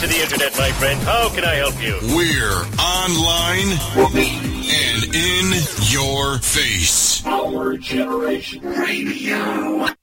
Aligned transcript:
to 0.00 0.06
the 0.06 0.20
internet, 0.20 0.52
my 0.58 0.70
friend. 0.72 1.00
How 1.00 1.28
can 1.30 1.44
I 1.44 1.54
help 1.54 1.80
you? 1.82 1.98
We're 2.14 2.62
online 2.78 3.72
and 3.96 5.14
in 5.14 5.62
your 5.88 6.38
face. 6.38 7.24
Our 7.24 7.78
Generation 7.78 8.62
Radio. 8.62 9.95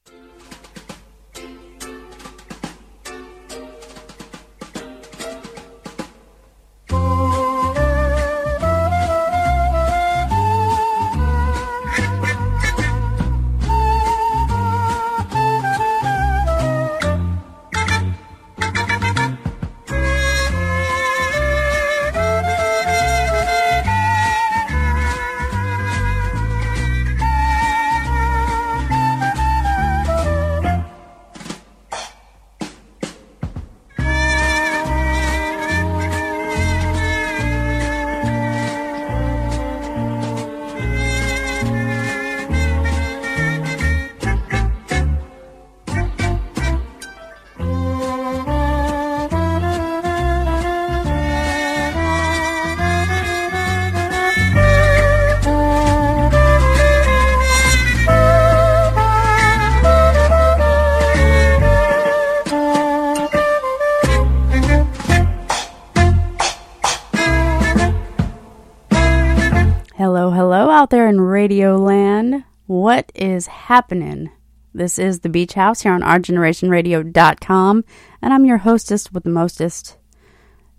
Happening? 73.54 74.30
This 74.74 74.98
is 74.98 75.20
the 75.20 75.28
Beach 75.28 75.54
House 75.54 75.82
here 75.82 75.92
on 75.92 76.02
OurGenerationRadio.com, 76.02 77.84
and 78.20 78.34
I'm 78.34 78.44
your 78.44 78.58
hostess 78.58 79.12
with 79.12 79.22
the 79.22 79.30
mostest, 79.30 79.96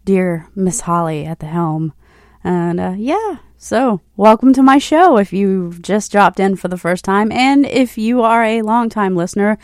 dear 0.04 0.48
Miss 0.54 0.82
Holly 0.82 1.26
at 1.26 1.40
the 1.40 1.46
helm. 1.48 1.94
And 2.44 2.80
uh, 2.80 2.94
yeah, 2.98 3.38
so 3.58 4.02
welcome 4.18 4.54
to 4.54 4.62
my 4.62 4.78
show 4.78 5.18
if 5.18 5.34
you've 5.34 5.82
just 5.82 6.12
dropped 6.12 6.40
in 6.40 6.58
for 6.58 6.68
the 6.68 6.78
first 6.78 7.06
time, 7.06 7.32
and 7.32 7.66
if 7.66 7.98
you 7.98 8.22
are 8.22 8.44
a 8.44 8.62
longtime 8.62 9.16
listener, 9.16 9.58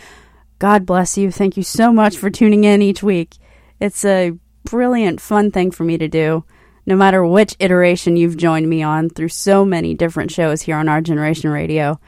God 0.58 0.86
bless 0.86 1.18
you. 1.18 1.30
Thank 1.30 1.58
you 1.58 1.64
so 1.64 1.92
much 1.92 2.18
for 2.18 2.30
tuning 2.30 2.64
in 2.64 2.81
each 2.81 3.03
week. 3.03 3.36
It's 3.80 4.06
a 4.06 4.31
brilliant, 4.64 5.20
fun 5.20 5.52
thing 5.52 5.72
for 5.72 5.84
me 5.84 5.98
to 5.98 6.08
do 6.08 6.46
no 6.86 6.96
matter 6.96 7.25
which 7.25 7.56
iteration 7.59 8.18
you've 8.18 8.38
joined 8.38 8.70
me 8.70 8.81
on 8.81 9.09
through 9.09 9.30
so 9.30 9.64
many 9.64 9.94
different 9.94 10.31
shows 10.31 10.64
here 10.64 10.75
on 10.75 10.90
our 10.90 11.02
generation 11.02 11.50
radio. 11.50 12.00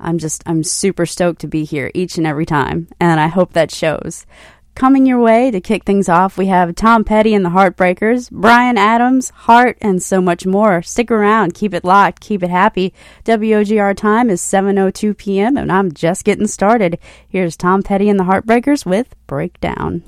I'm 0.00 0.18
just, 0.18 0.42
I'm 0.46 0.64
super 0.64 1.06
stoked 1.06 1.40
to 1.42 1.46
be 1.46 1.64
here 1.64 1.90
each 1.94 2.18
and 2.18 2.26
every 2.26 2.46
time, 2.46 2.88
and 2.98 3.20
I 3.20 3.28
hope 3.28 3.52
that 3.52 3.70
shows. 3.70 4.26
Coming 4.74 5.04
your 5.04 5.20
way 5.20 5.50
to 5.50 5.60
kick 5.60 5.84
things 5.84 6.08
off, 6.08 6.38
we 6.38 6.46
have 6.46 6.74
Tom 6.74 7.04
Petty 7.04 7.34
and 7.34 7.44
the 7.44 7.50
Heartbreakers, 7.50 8.30
Bryan 8.30 8.78
Adams, 8.78 9.30
Heart, 9.30 9.76
and 9.82 10.02
so 10.02 10.22
much 10.22 10.46
more. 10.46 10.80
Stick 10.80 11.10
around, 11.10 11.54
keep 11.54 11.74
it 11.74 11.84
locked, 11.84 12.20
keep 12.20 12.42
it 12.42 12.50
happy. 12.50 12.94
WOGR 13.24 13.94
time 13.96 14.30
is 14.30 14.40
7.02 14.40 15.16
p.m., 15.18 15.56
and 15.56 15.70
I'm 15.70 15.92
just 15.92 16.24
getting 16.24 16.46
started. 16.46 16.98
Here's 17.28 17.56
Tom 17.56 17.82
Petty 17.82 18.08
and 18.08 18.18
the 18.18 18.24
Heartbreakers 18.24 18.86
with 18.86 19.14
Breakdown. 19.26 20.02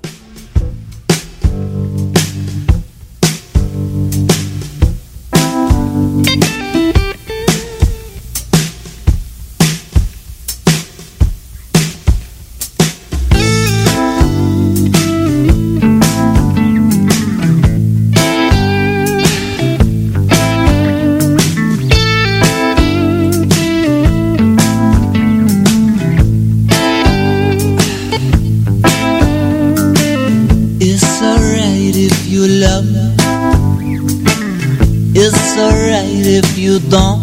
You 36.72 36.80
don't. 36.88 37.20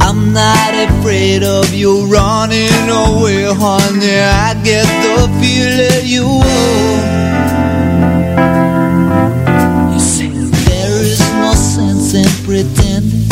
I'm 0.00 0.32
not 0.32 0.72
afraid 0.88 1.42
of 1.42 1.74
you 1.74 2.06
running 2.06 2.88
away, 2.88 3.44
honey. 3.44 4.18
I 4.18 4.54
get 4.64 4.88
the 5.04 5.28
feeling 5.40 6.06
you 6.06 6.24
won't. 6.24 7.04
You 9.92 10.00
see, 10.00 10.30
there 10.68 11.02
is 11.02 11.20
no 11.44 11.52
sense 11.52 12.14
in 12.14 12.30
pretending. 12.46 13.28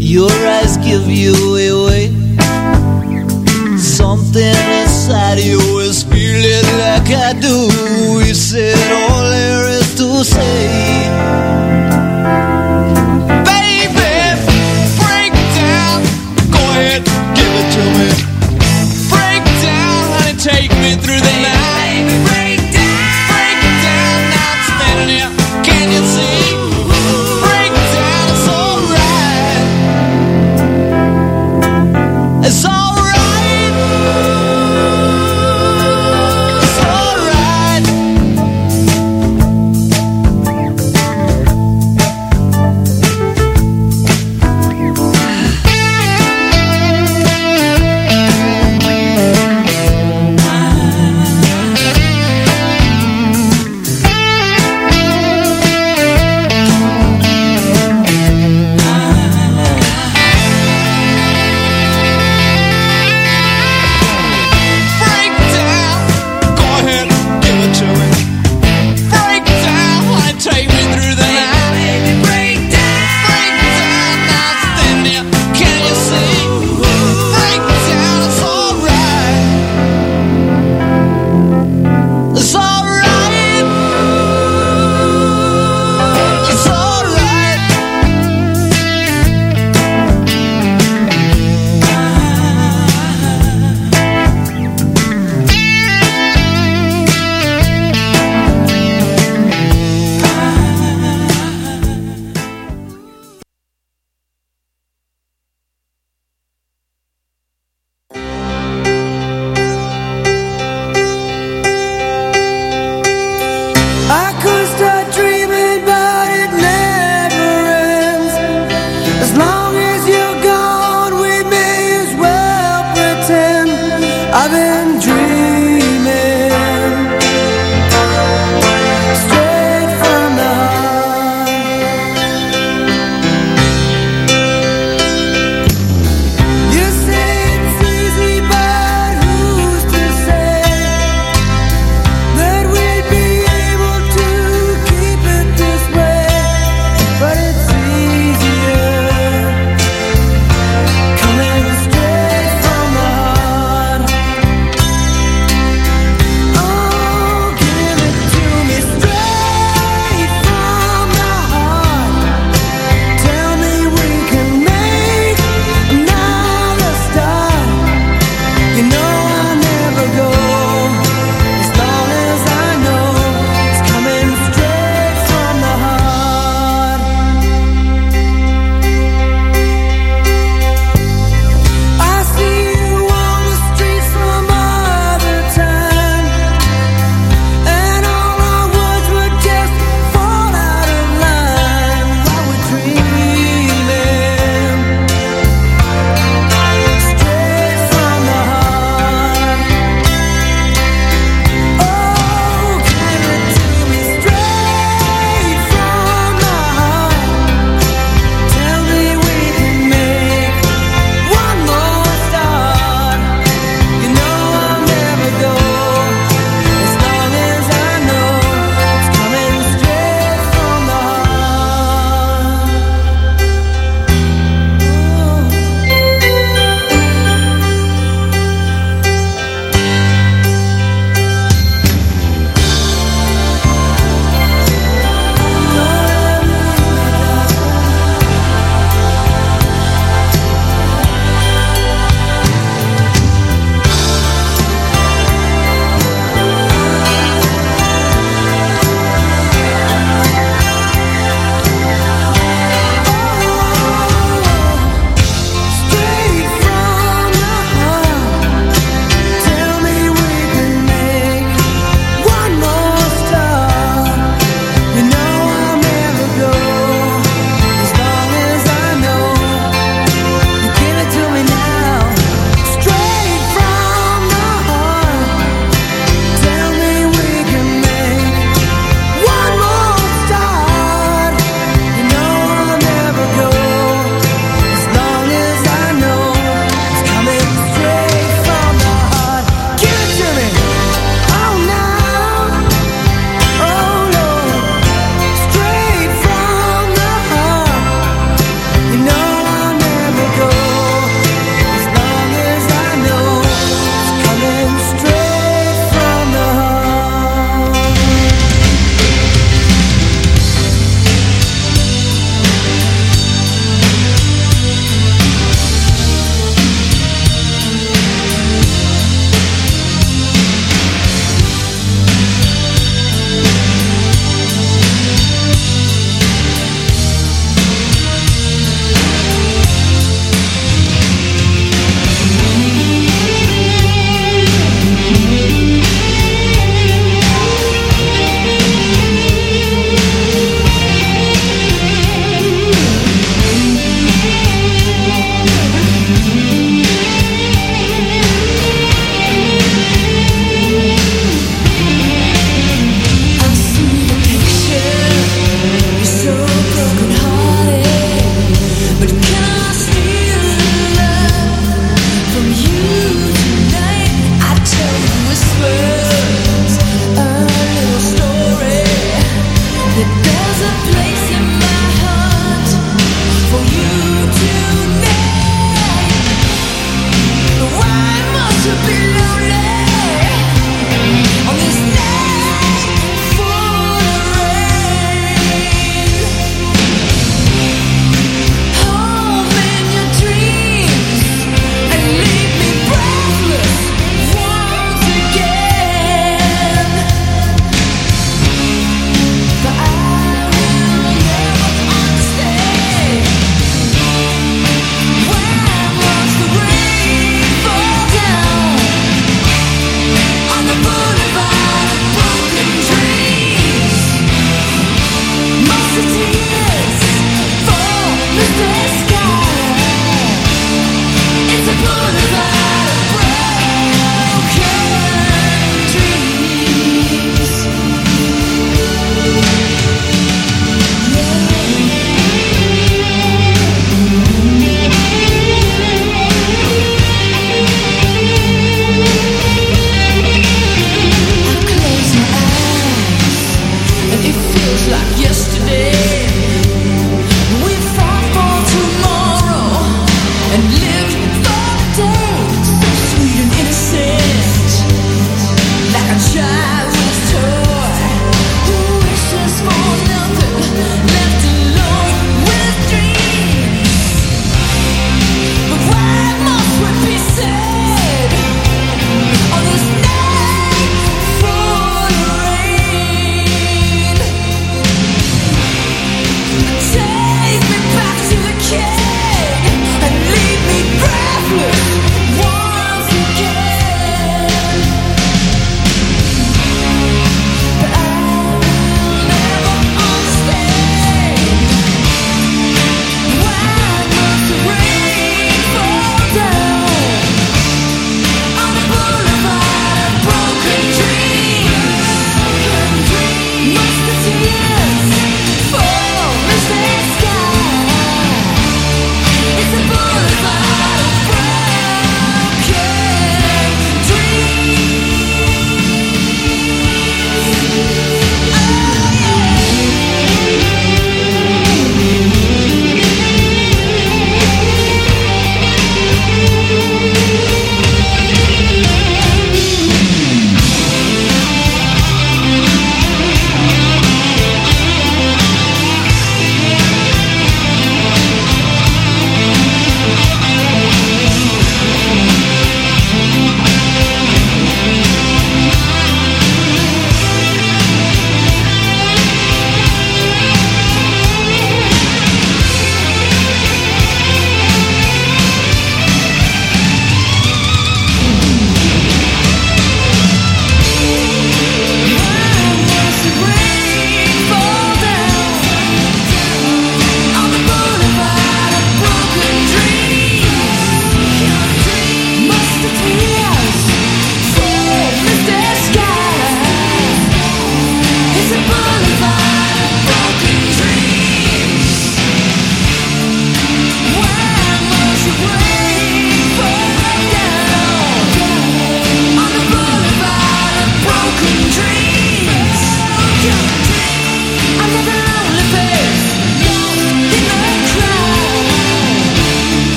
Your 0.00 0.30
eyes 0.30 0.78
give 0.78 1.06
you 1.06 1.34
away. 1.68 2.06
Something 3.76 4.56
inside 4.80 5.38
you 5.40 5.60
is 5.80 6.02
feeling 6.02 6.66
like 6.84 7.10
I 7.26 7.34
do. 7.38 7.68
You 8.26 8.34
said 8.34 8.78
all 9.02 9.22
there 9.30 9.68
is 9.68 9.77
say. 10.24 10.98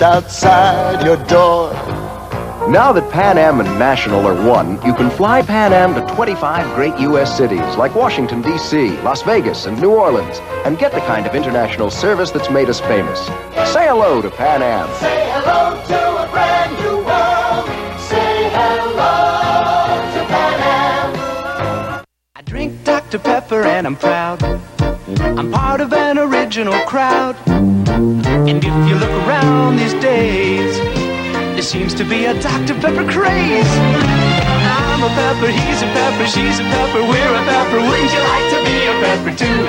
Just 0.00 0.44
outside 0.44 1.04
your 1.04 1.16
door. 1.26 1.72
Now 2.70 2.92
that 2.92 3.10
Pan 3.10 3.36
Am 3.36 3.60
and 3.60 3.78
National 3.78 4.26
are 4.26 4.46
one, 4.46 4.82
you 4.84 4.94
can 4.94 5.10
fly 5.10 5.42
Pan 5.42 5.72
Am 5.72 5.94
to 5.94 6.14
25 6.14 6.74
great 6.74 6.98
U.S. 7.00 7.36
cities 7.36 7.76
like 7.76 7.94
Washington, 7.94 8.40
D.C., 8.42 8.96
Las 9.02 9.22
Vegas, 9.22 9.66
and 9.66 9.80
New 9.80 9.90
Orleans, 9.90 10.38
and 10.64 10.78
get 10.78 10.92
the 10.92 11.00
kind 11.00 11.26
of 11.26 11.34
international 11.34 11.90
service 11.90 12.30
that's 12.30 12.50
made 12.50 12.68
us 12.68 12.80
famous. 12.80 13.26
Say 13.72 13.86
hello 13.88 14.22
to 14.22 14.30
Pan 14.30 14.62
Am. 14.62 14.88
Say 15.00 15.30
hello 15.32 15.82
to 15.88 16.24
a 16.24 16.30
brand 16.30 16.72
new 16.80 16.96
world. 17.04 17.66
Say 18.00 18.48
hello 18.56 19.96
to 20.14 20.26
Pan 20.28 20.60
Am. 20.62 22.04
I 22.36 22.42
drink 22.44 22.84
Dr. 22.84 23.18
Pepper 23.18 23.62
and 23.64 23.86
I'm 23.86 23.96
proud. 23.96 24.42
I'm 25.20 25.50
part 25.50 25.80
of 25.80 25.92
an 25.92 26.18
original 26.18 26.78
crowd. 26.86 27.36
And 28.00 28.64
if 28.64 28.72
you 28.88 28.94
look 28.96 29.12
around 29.28 29.76
these 29.76 29.92
days, 30.00 30.72
there 31.52 31.60
seems 31.60 31.92
to 32.00 32.04
be 32.04 32.24
a 32.24 32.32
Dr. 32.40 32.72
Pepper 32.80 33.04
craze. 33.04 33.68
I'm 34.72 35.04
a 35.04 35.12
pepper, 35.12 35.52
he's 35.52 35.82
a 35.84 35.90
pepper, 35.92 36.24
she's 36.24 36.60
a 36.60 36.64
pepper, 36.72 37.04
we're 37.04 37.34
a 37.36 37.44
pepper. 37.44 37.76
Wouldn't 37.76 38.08
you 38.08 38.22
like 38.24 38.46
to 38.56 38.60
be 38.64 38.78
a 38.88 38.96
pepper 39.04 39.32
too? 39.36 39.60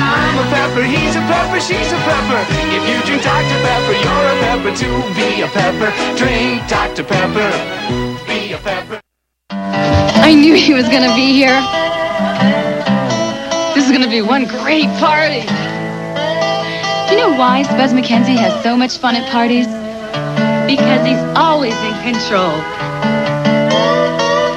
I'm 0.00 0.36
a 0.40 0.46
pepper, 0.48 0.80
he's 0.80 1.12
a 1.12 1.20
pepper, 1.28 1.60
she's 1.60 1.92
a 1.92 2.00
pepper. 2.08 2.40
If 2.72 2.88
you 2.88 2.96
drink 3.04 3.20
Dr. 3.20 3.58
Pepper, 3.68 3.94
you're 4.00 4.26
a 4.32 4.36
pepper 4.40 4.72
too. 4.72 4.96
Be 5.12 5.44
a 5.44 5.48
pepper, 5.52 5.92
drink 6.16 6.64
Dr. 6.72 7.04
Pepper. 7.04 7.52
Be 8.24 8.54
a 8.54 8.58
pepper. 8.64 8.98
I 9.50 10.32
knew 10.32 10.54
he 10.54 10.72
was 10.72 10.88
gonna 10.88 11.14
be 11.14 11.36
here. 11.36 11.60
This 13.74 13.84
is 13.84 13.92
gonna 13.92 14.08
be 14.08 14.22
one 14.22 14.46
great 14.46 14.88
party. 14.96 15.44
You 17.10 17.16
know 17.16 17.34
why 17.36 17.64
Spuds 17.64 17.92
MacKenzie 17.92 18.38
has 18.38 18.62
so 18.62 18.76
much 18.76 18.98
fun 18.98 19.16
at 19.16 19.28
parties? 19.32 19.66
Because 20.70 21.04
he's 21.04 21.18
always 21.34 21.74
in 21.74 21.94
control. 22.06 22.54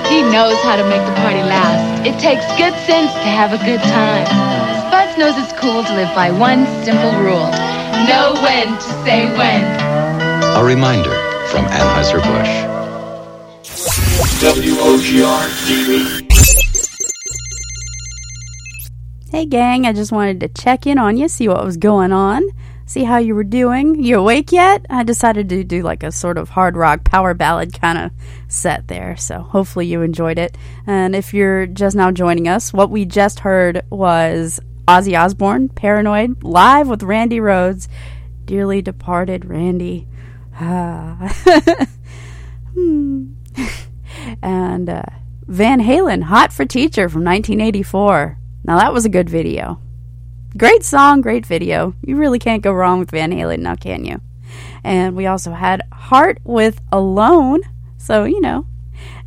He 0.06 0.22
knows 0.22 0.62
how 0.62 0.76
to 0.78 0.86
make 0.86 1.02
the 1.02 1.18
party 1.26 1.42
last. 1.42 2.06
It 2.06 2.13
takes 2.22 2.46
good 2.62 2.78
sense 2.86 3.12
to 3.12 3.30
have 3.34 3.54
a 3.54 3.58
good 3.66 3.82
time. 3.82 4.28
Spuzz 4.86 5.18
knows 5.18 5.34
it's 5.36 5.52
cool 5.60 5.84
to 5.84 5.94
live 5.96 6.13
by 6.13 6.30
one 6.30 6.68
simple 6.86 7.10
rule. 7.18 7.50
Know 8.06 8.38
when 8.46 8.68
to 8.68 8.89
say 9.02 9.26
when. 9.36 9.63
A 10.56 10.63
reminder 10.63 11.18
from 11.50 11.66
Anheuser-Busch. 11.66 12.54
WOGR 14.46 15.50
TV. 15.66 16.62
Hey, 19.34 19.48
gang, 19.48 19.88
I 19.88 19.93
just 19.93 20.12
wanted 20.12 20.41
to 20.41 20.48
check 20.48 20.86
in 20.86 21.00
on 21.00 21.17
you, 21.17 21.28
see 21.28 21.48
what 21.48 21.65
was 21.65 21.76
going 21.76 22.12
on, 22.12 22.43
see 22.86 23.04
how 23.04 23.17
you 23.17 23.34
were 23.34 23.43
doing. 23.43 24.00
You 24.00 24.19
awake 24.19 24.52
yet? 24.52 24.86
I 24.91 25.02
decided 25.02 25.50
to 25.50 25.63
do 25.63 25.82
like 25.82 26.04
a 26.04 26.12
sort 26.12 26.38
of 26.38 26.50
hard 26.50 26.78
rock 26.78 27.04
power 27.04 27.34
ballad 27.34 27.74
kind 27.74 27.98
of 27.98 28.12
set 28.48 28.88
there, 28.88 29.17
so 29.17 29.39
hopefully 29.39 29.88
you 29.88 30.04
enjoyed 30.04 30.38
it. 30.38 30.56
And 30.86 31.15
if 31.15 31.34
you're 31.34 31.65
just 31.65 31.96
now 31.96 32.12
joining 32.12 32.48
us, 32.48 32.72
what 32.72 32.91
we 32.91 33.06
just 33.06 33.39
heard 33.39 33.82
was 33.89 34.60
Ozzy 34.88 35.19
Osbourne, 35.19 35.67
Paranoid, 35.67 36.43
live 36.43 36.88
with 36.88 37.02
Randy 37.02 37.39
Rhoads, 37.39 37.88
dearly 38.46 38.84
departed 38.84 39.46
Randy. 39.46 40.08
Ah. 40.54 41.36
Hmm. 42.76 43.34
and 44.41 44.89
uh, 44.89 45.04
Van 45.48 45.80
Halen, 45.80 46.24
Hot 46.24 46.52
for 46.52 46.65
Teacher 46.65 47.08
from 47.08 47.24
1984. 47.24 48.39
Now 48.63 48.80
that 48.80 48.93
was 48.93 49.06
a 49.06 49.10
good 49.10 49.30
video. 49.30 49.80
Great 50.56 50.84
song, 50.84 51.21
great 51.21 51.45
video. 51.45 51.95
You 52.02 52.15
really 52.15 52.39
can't 52.39 52.62
go 52.62 52.71
wrong 52.71 52.99
with 52.99 53.12
Van 53.12 53.32
Halen 53.32 53.60
now, 53.60 53.76
can 53.76 54.06
you? 54.06 54.21
And 54.84 55.15
we 55.15 55.26
also 55.26 55.52
had 55.52 55.82
Heart 55.91 56.39
with 56.43 56.80
Alone. 56.91 57.62
So, 57.97 58.23
you 58.23 58.39
know. 58.39 58.67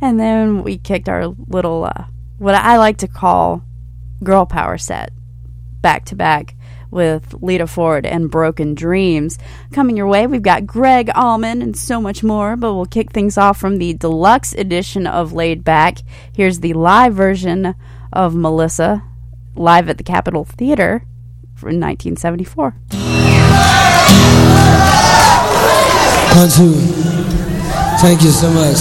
And 0.01 0.19
then 0.19 0.63
we 0.63 0.77
kicked 0.77 1.09
our 1.09 1.27
little, 1.27 1.83
uh, 1.83 2.05
what 2.37 2.55
I 2.55 2.77
like 2.77 2.97
to 2.97 3.07
call 3.07 3.63
girl 4.23 4.45
power 4.45 4.77
set 4.77 5.11
back 5.81 6.05
to 6.05 6.15
back 6.15 6.55
with 6.89 7.35
Lita 7.41 7.67
Ford 7.67 8.05
and 8.05 8.31
Broken 8.31 8.73
Dreams. 8.73 9.37
Coming 9.73 9.97
your 9.97 10.07
way, 10.07 10.25
we've 10.25 10.41
got 10.41 10.65
Gregg 10.65 11.09
Allman 11.13 11.61
and 11.61 11.75
so 11.75 11.99
much 11.99 12.23
more, 12.23 12.55
but 12.55 12.73
we'll 12.73 12.85
kick 12.85 13.11
things 13.11 13.37
off 13.37 13.59
from 13.59 13.77
the 13.77 13.93
deluxe 13.93 14.53
edition 14.53 15.05
of 15.05 15.33
Laid 15.33 15.63
Back. 15.63 15.99
Here's 16.33 16.61
the 16.61 16.73
live 16.73 17.13
version 17.13 17.75
of 18.13 18.35
Melissa, 18.35 19.03
live 19.57 19.89
at 19.89 19.97
the 19.97 20.03
Capitol 20.03 20.45
Theater 20.45 21.03
in 21.61 21.79
1974. 21.79 22.71
One, 26.35 26.49
two. 26.49 26.73
Thank 27.99 28.21
you 28.21 28.29
so 28.29 28.51
much. 28.51 28.77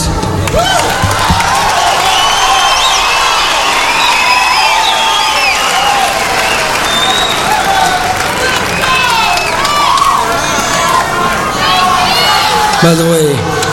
By 12.82 12.94
the 12.94 13.04
way, 13.10 13.65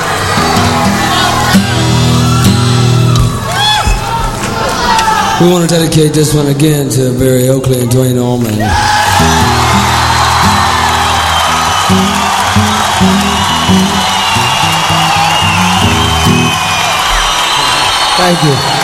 we 5.41 5.51
want 5.51 5.67
to 5.67 5.75
dedicate 5.75 6.13
this 6.13 6.33
one 6.33 6.47
again 6.47 6.89
to 6.89 7.17
Berry 7.17 7.49
Oakley 7.49 7.81
and 7.81 7.89
Duane 7.89 8.17
Allman. 8.17 8.53
Thank 18.15 18.43
you. 18.43 18.82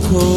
Coast 0.00 0.35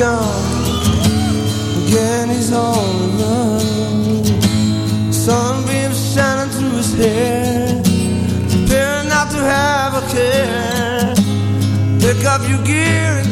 gone. 0.00 0.64
Again, 1.84 2.30
he's 2.30 2.52
all 2.52 2.90
alone. 3.08 4.24
Sunbeams 5.12 5.98
shining 6.14 6.50
through 6.54 6.76
his 6.78 6.94
hair. 6.94 7.82
Appearing 8.56 9.08
not 9.08 9.28
to 9.34 9.40
have 9.56 9.92
a 10.00 10.04
care. 10.14 11.14
Pick 12.00 12.24
up 12.24 12.40
your 12.48 12.62
gear 12.64 13.29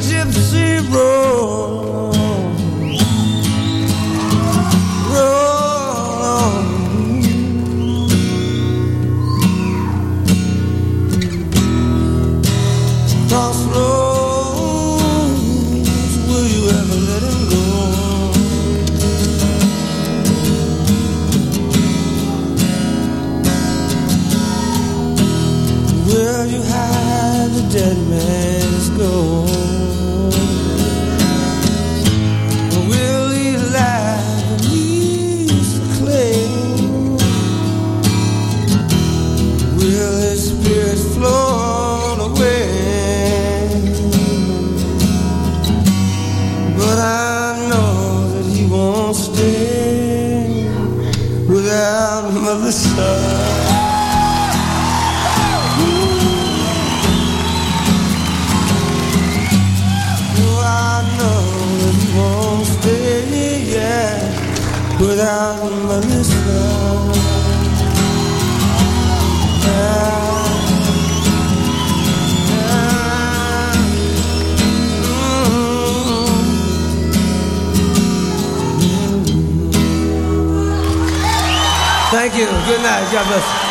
guys. 83.01 83.13
God 83.13 83.27
bless. 83.29 83.68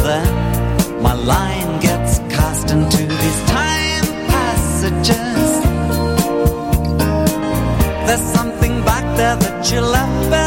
over, 0.00 1.00
my 1.00 1.14
line 1.14 1.80
gets 1.80 2.18
cast 2.34 2.70
into 2.70 2.98
these 2.98 3.40
time 3.46 4.04
passages. 4.28 5.50
There's 8.06 8.26
something 8.36 8.82
back 8.84 9.04
there 9.16 9.36
that 9.36 9.72
you 9.72 9.80
left. 9.80 10.39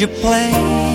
You 0.00 0.08
play. 0.08 0.93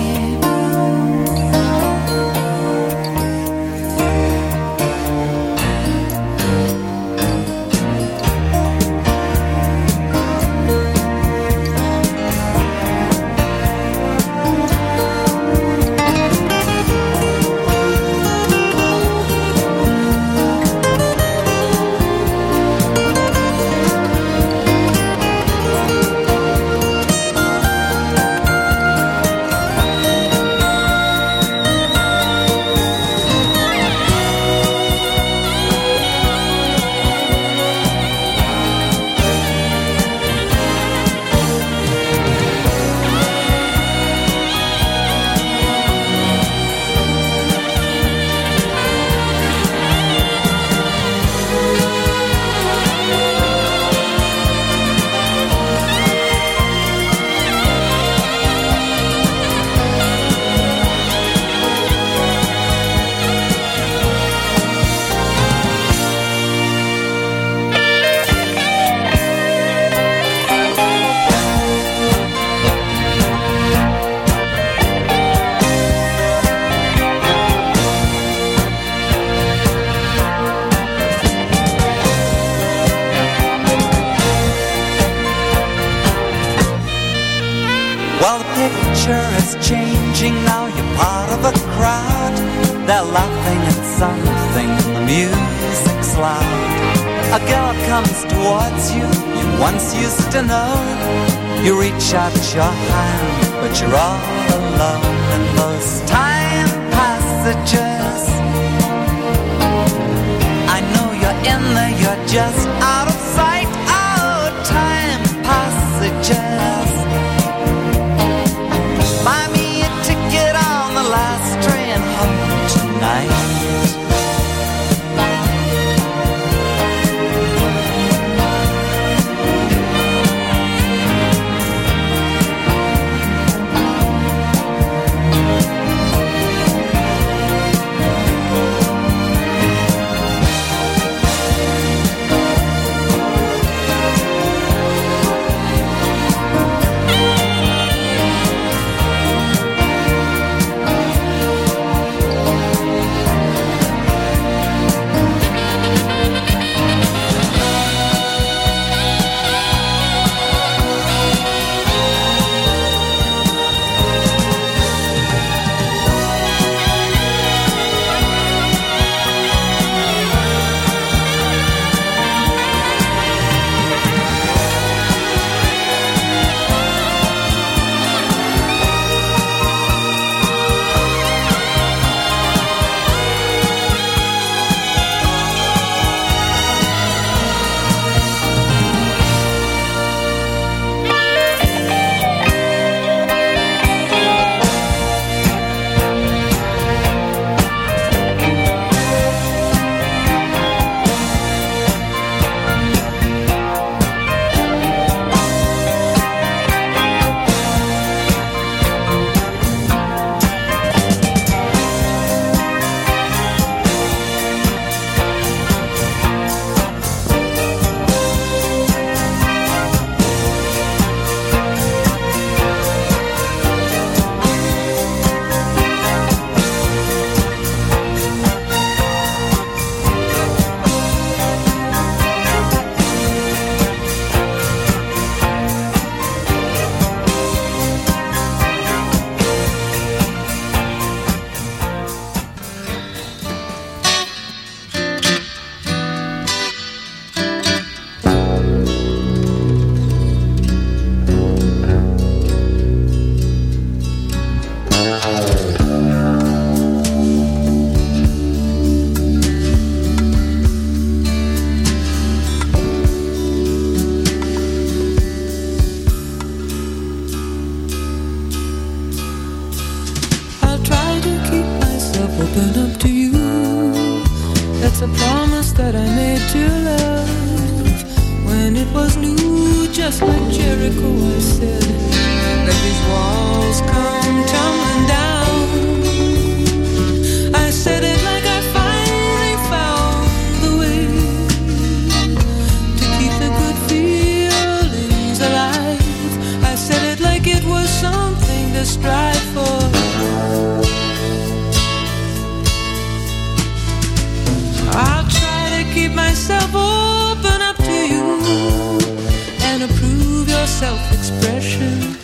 Self 310.70 312.19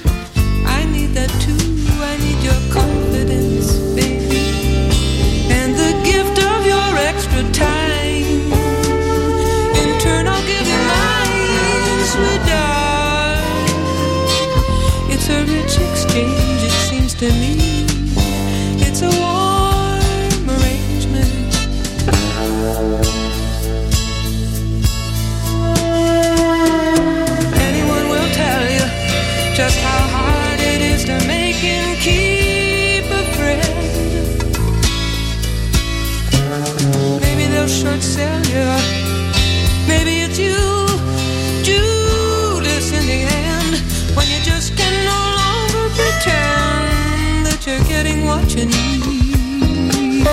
you 48.57 48.67
need. 48.67 50.27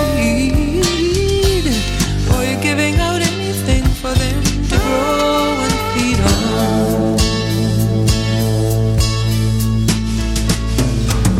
Or 2.32 2.42
giving 2.62 2.94
out 2.98 3.20
anything 3.20 3.84
for 4.00 4.14
them 4.14 4.42
to 4.70 4.76
grow 4.84 5.56
and 5.66 5.76
feed 5.92 6.20
on. 6.20 7.18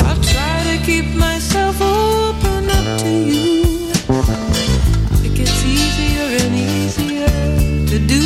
I'll 0.06 0.22
try 0.22 0.56
to 0.70 0.76
keep 0.84 1.06
myself 1.14 1.80
open 1.80 2.68
up 2.70 2.86
to 3.00 3.10
you. 3.10 3.90
It 5.24 5.32
gets 5.34 5.64
easier 5.64 6.28
and 6.44 6.54
easier 6.54 7.34
to 7.86 7.98
do. 7.98 8.22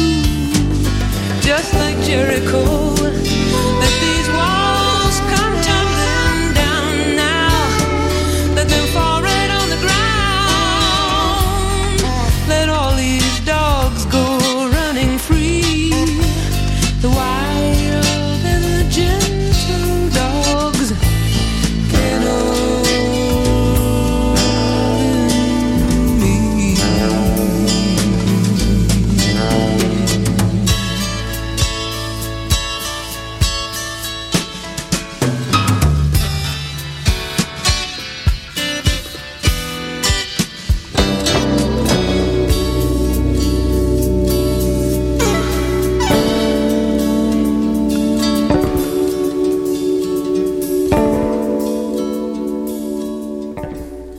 Just 1.40 1.74
like 1.74 1.96
Jericho. 2.04 2.87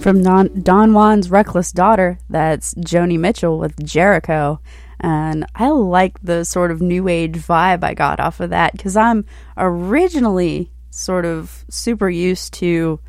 From 0.09 0.23
Don, 0.23 0.61
Don 0.63 0.93
Juan's 0.93 1.29
Reckless 1.29 1.71
Daughter, 1.71 2.17
that's 2.31 2.73
Joni 2.73 3.19
Mitchell 3.19 3.59
with 3.59 3.85
Jericho. 3.85 4.59
And 4.99 5.45
I 5.53 5.69
like 5.69 6.19
the 6.23 6.43
sort 6.45 6.71
of 6.71 6.81
new 6.81 7.07
age 7.07 7.35
vibe 7.35 7.83
I 7.83 7.93
got 7.93 8.19
off 8.19 8.39
of 8.39 8.49
that 8.49 8.71
because 8.71 8.97
I'm 8.97 9.23
originally 9.55 10.71
sort 10.89 11.25
of 11.25 11.63
super 11.69 12.09
used 12.09 12.55
to 12.55 12.99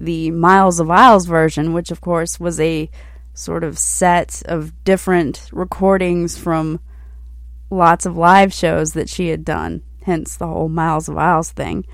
the 0.00 0.32
Miles 0.32 0.80
of 0.80 0.90
Aisles 0.90 1.26
version, 1.26 1.74
which 1.74 1.92
of 1.92 2.00
course 2.00 2.40
was 2.40 2.58
a 2.58 2.90
sort 3.34 3.62
of 3.62 3.78
set 3.78 4.42
of 4.46 4.72
different 4.82 5.48
recordings 5.52 6.36
from 6.36 6.80
lots 7.70 8.04
of 8.04 8.16
live 8.16 8.52
shows 8.52 8.94
that 8.94 9.08
she 9.08 9.28
had 9.28 9.44
done, 9.44 9.82
hence 10.02 10.34
the 10.34 10.48
whole 10.48 10.68
Miles 10.68 11.08
of 11.08 11.16
Aisles 11.16 11.52
thing. 11.52 11.86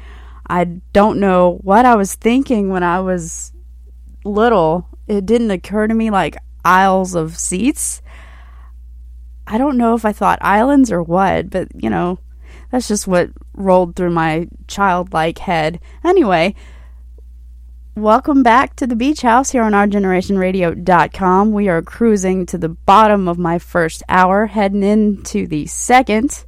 I 0.47 0.65
don't 0.95 1.21
know 1.21 1.59
what 1.61 1.85
I 1.85 1.97
was 1.97 2.15
thinking 2.15 2.71
when 2.71 2.83
I 2.83 3.01
was 3.01 3.53
little. 4.25 4.89
It 5.07 5.27
didn't 5.27 5.51
occur 5.51 5.87
to 5.87 5.95
me 5.95 6.11
like 6.11 6.37
aisles 6.65 7.15
of 7.15 7.39
seats. 7.39 8.03
I 9.47 9.59
don't 9.59 9.77
know 9.77 9.95
if 9.95 10.05
I 10.05 10.13
thought 10.13 10.39
islands 10.41 10.91
or 10.91 11.03
what, 11.03 11.51
but 11.51 11.69
you 11.75 11.91
know, 11.91 12.19
that's 12.71 12.89
just 12.89 13.07
what 13.07 13.31
rolled 13.53 13.95
through 13.95 14.11
my 14.11 14.49
childlike 14.67 15.39
head. 15.39 15.81
Anyway, 16.03 16.55
welcome 17.95 18.43
back 18.43 18.75
to 18.77 18.87
the 18.87 18.97
beach 18.97 19.23
house 19.23 19.51
here 19.51 19.63
on 19.63 19.73
ourgenerationradio.com. 19.73 21.53
We 21.53 21.69
are 21.69 21.83
cruising 21.83 22.47
to 22.47 22.59
the 22.59 22.71
bottom 22.71 23.29
of 23.29 23.39
my 23.39 23.59
first 23.59 24.03
hour, 24.09 24.47
heading 24.47 24.83
into 24.83 25.47
the 25.47 25.67
second. 25.67 26.47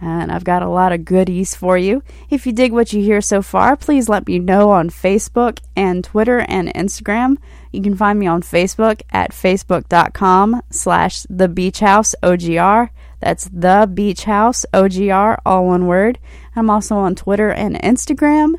And 0.00 0.30
I've 0.30 0.44
got 0.44 0.62
a 0.62 0.68
lot 0.68 0.92
of 0.92 1.04
goodies 1.04 1.54
for 1.54 1.78
you. 1.78 2.02
If 2.28 2.46
you 2.46 2.52
dig 2.52 2.72
what 2.72 2.92
you 2.92 3.02
hear 3.02 3.20
so 3.20 3.40
far, 3.40 3.76
please 3.76 4.08
let 4.08 4.26
me 4.26 4.38
know 4.38 4.70
on 4.70 4.90
Facebook 4.90 5.60
and 5.74 6.04
Twitter 6.04 6.40
and 6.40 6.72
Instagram. 6.74 7.38
You 7.72 7.82
can 7.82 7.96
find 7.96 8.18
me 8.18 8.26
on 8.26 8.42
Facebook 8.42 9.00
at 9.10 9.32
facebook.com 9.32 10.62
slash 10.70 11.26
the 11.30 11.48
beach 11.48 11.80
house 11.80 12.14
OGR. 12.22 12.90
That's 13.20 13.48
the 13.50 13.90
beach 13.92 14.24
house 14.24 14.66
OGR, 14.74 15.38
all 15.46 15.66
one 15.66 15.86
word. 15.86 16.18
I'm 16.54 16.68
also 16.68 16.96
on 16.96 17.14
Twitter 17.14 17.50
and 17.50 17.76
Instagram 17.76 18.54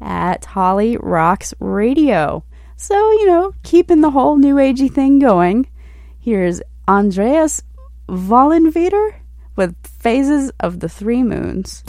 at 0.00 0.46
Holly 0.46 0.96
Rocks 0.96 1.52
Radio. 1.60 2.44
So, 2.76 2.94
you 3.12 3.26
know, 3.26 3.54
keeping 3.62 4.00
the 4.00 4.10
whole 4.10 4.36
new 4.36 4.54
agey 4.54 4.90
thing 4.90 5.18
going. 5.18 5.68
Here's 6.18 6.62
Andreas 6.86 7.62
Vollenweder 8.08 9.17
with 9.58 9.74
Phases 9.84 10.52
of 10.60 10.78
the 10.78 10.88
Three 10.88 11.24
Moons. 11.24 11.82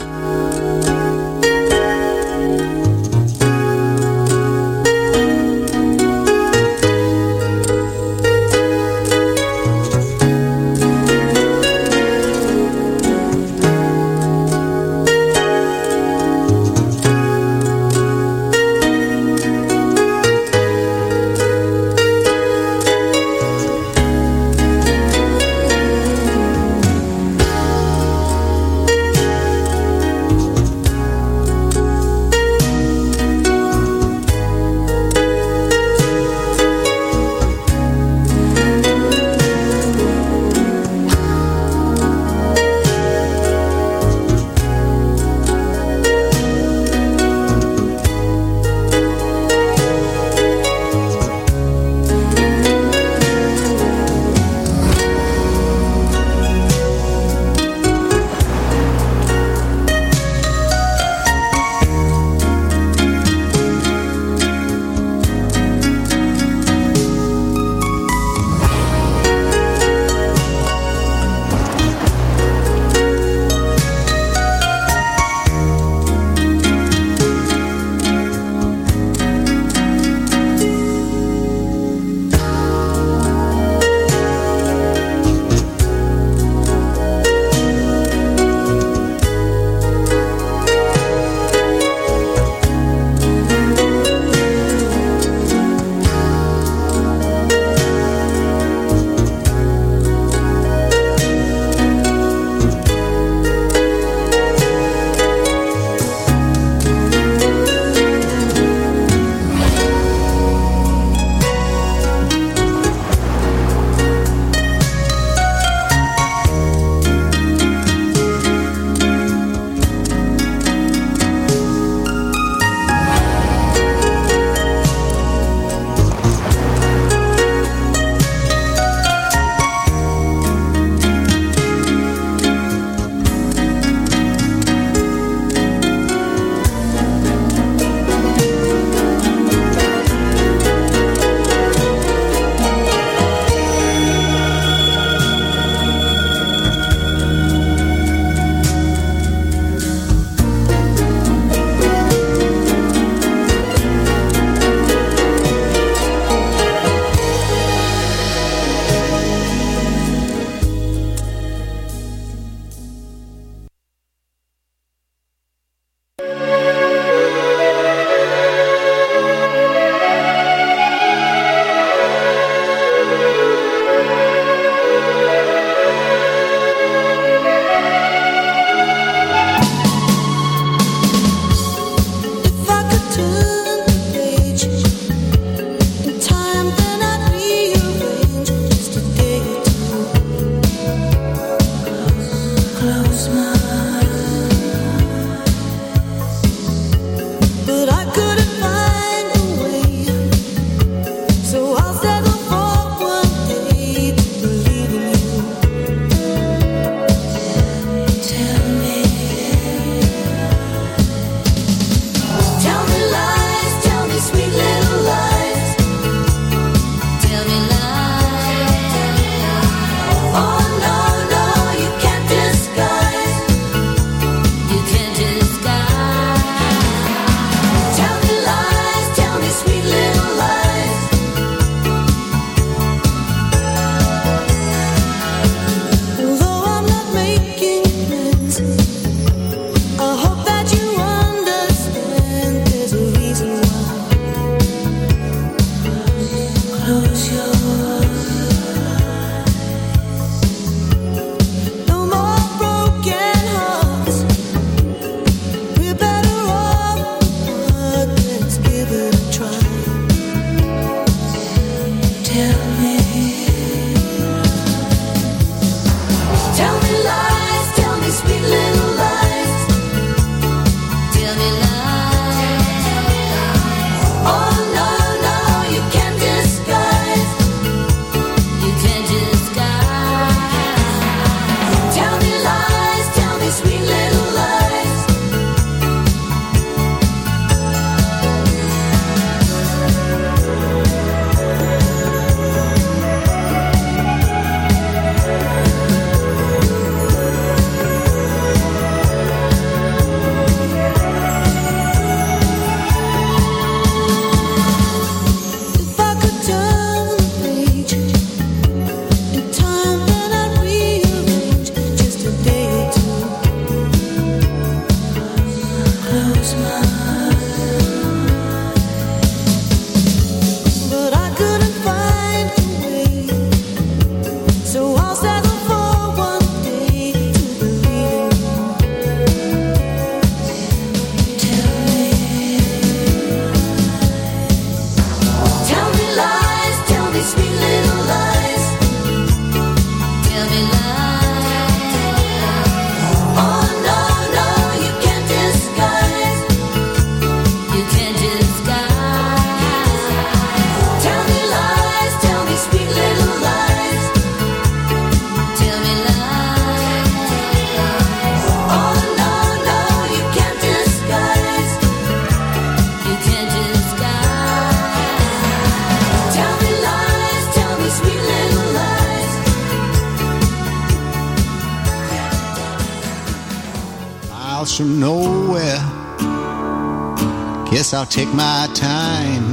I'll 377.92 378.06
take 378.06 378.32
my 378.32 378.68
time. 378.72 379.44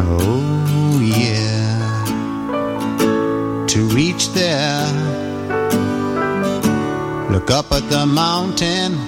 Oh, 0.00 1.00
yeah. 1.00 2.04
To 3.68 3.88
reach 3.88 4.30
there, 4.30 4.86
look 7.30 7.50
up 7.50 7.70
at 7.72 7.88
the 7.88 8.04
mountain 8.06 9.03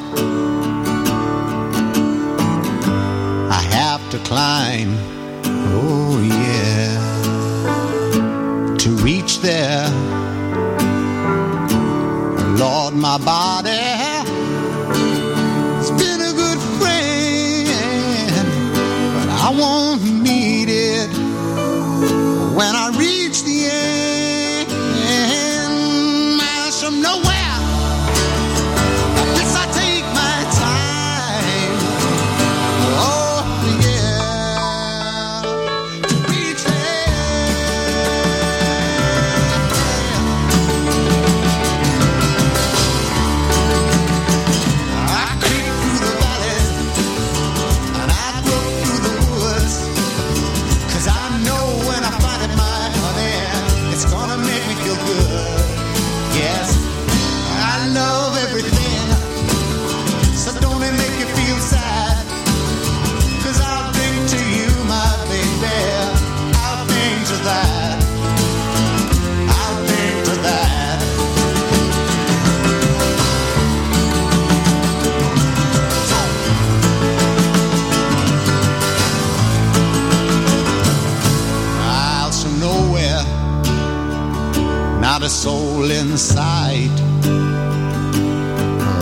inside. 85.91 86.91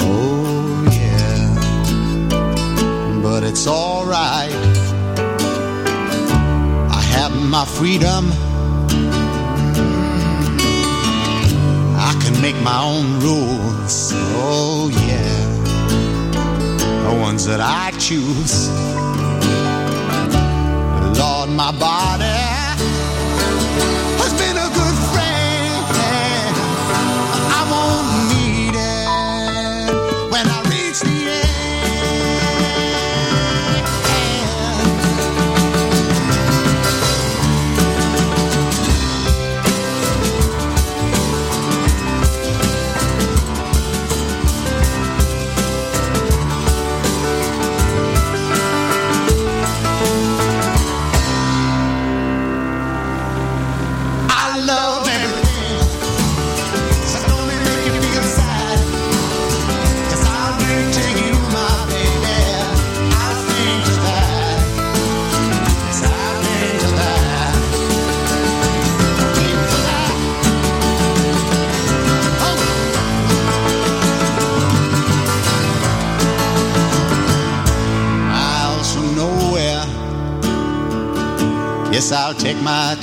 Oh, 0.01 0.85
yeah, 0.91 1.55
but 3.23 3.43
it's 3.43 3.67
alright. 3.67 4.53
I 6.91 7.01
have 7.17 7.33
my 7.57 7.65
freedom. 7.65 8.33
I 11.97 12.13
can 12.23 12.41
make 12.43 12.57
my 12.63 12.81
own 12.83 13.21
rules. 13.21 14.13
Oh, 14.37 14.91
yeah, 15.09 15.37
the 17.09 17.15
ones 17.21 17.47
that 17.47 17.61
I 17.61 17.93
choose. 17.99 18.69
Lord, 21.19 21.51
my 21.51 21.71
body 21.79 22.04
make 82.55 82.63
my 82.63 82.94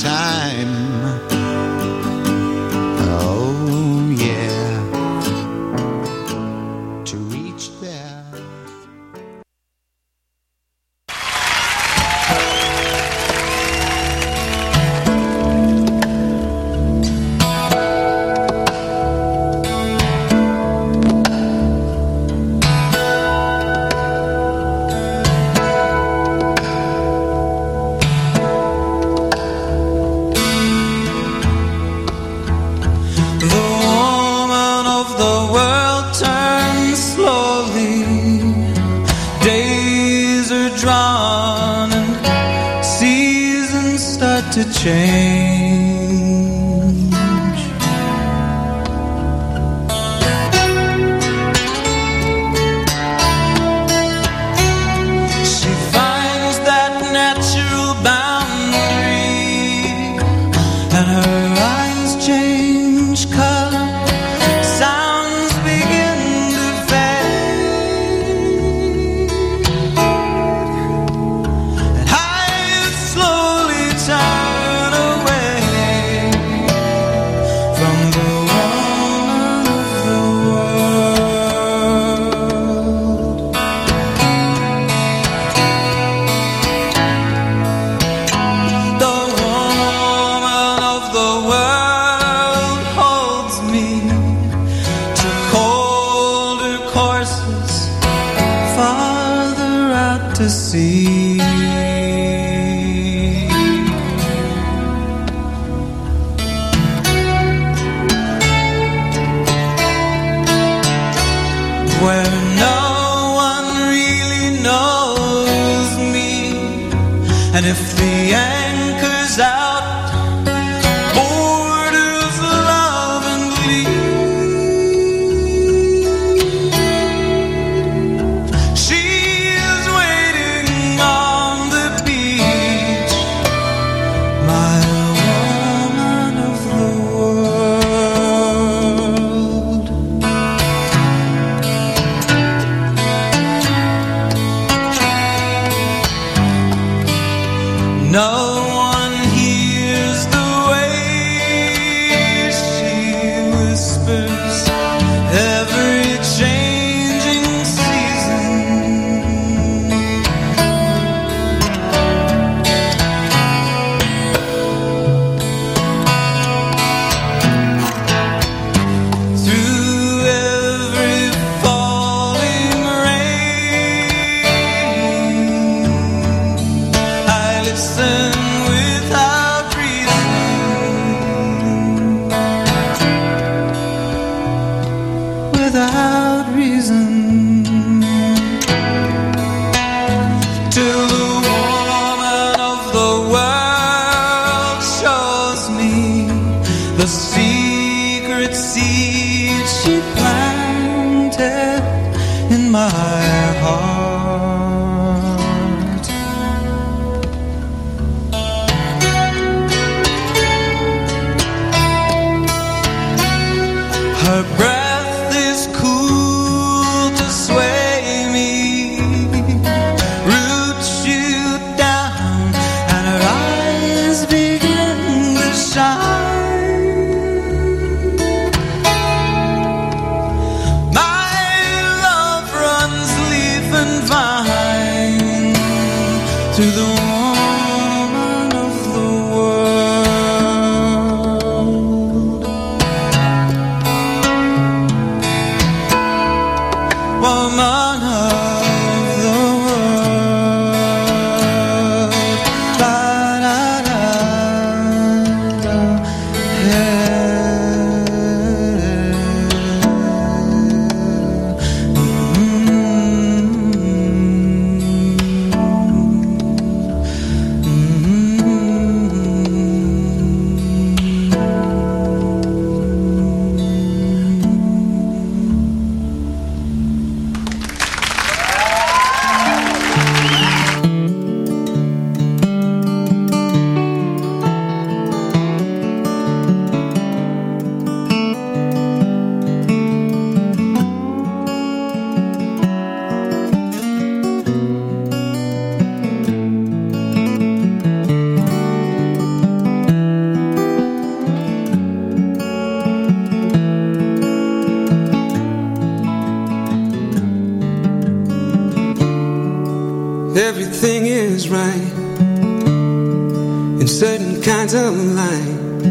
kinds 314.41 314.73
of 314.73 314.97
light. 315.13 315.83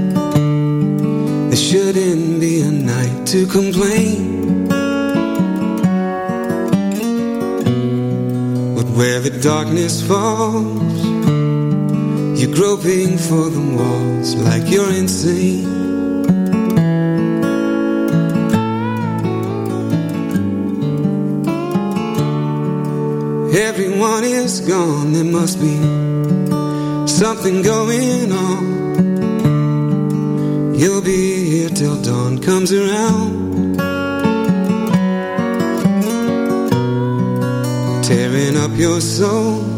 There 1.51 1.57
shouldn't 1.57 2.41
be 2.41 2.63
a 2.63 2.71
night 2.71 3.27
to 3.29 3.47
complain. 3.47 4.67
But 8.75 8.87
where 8.97 9.21
the 9.21 9.39
darkness 9.41 10.03
falls, 10.07 11.01
you're 12.41 12.55
groping 12.55 13.19
for 13.19 13.51
the 13.51 13.65
walls 13.79 14.35
like 14.35 14.69
you're 14.69 14.93
insane. 14.93 15.69
Everyone 23.55 24.25
is 24.25 24.61
gone, 24.61 25.13
there 25.13 25.25
must 25.25 25.61
be 25.61 26.10
something 27.21 27.61
going 27.61 28.33
on. 28.33 28.65
You'll 30.75 31.03
be 31.03 31.51
here 31.51 31.69
till 31.69 32.01
dawn 32.01 32.39
comes 32.39 32.73
around. 32.73 33.77
Tearing 38.03 38.57
up 38.57 38.71
your 38.75 39.03
soul. 39.03 39.70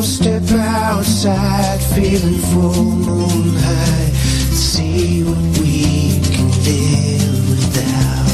So 0.00 0.06
step 0.06 0.50
outside, 0.52 1.78
feeling 1.94 2.38
full 2.38 2.84
moon 2.84 3.54
high, 3.54 4.10
see 4.50 5.22
what 5.24 5.36
we 5.58 6.22
can 6.24 6.48
live 6.64 7.50
without. 7.50 8.30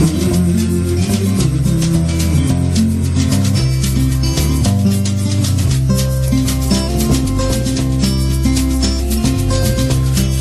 Mm-hmm. 0.00 0.56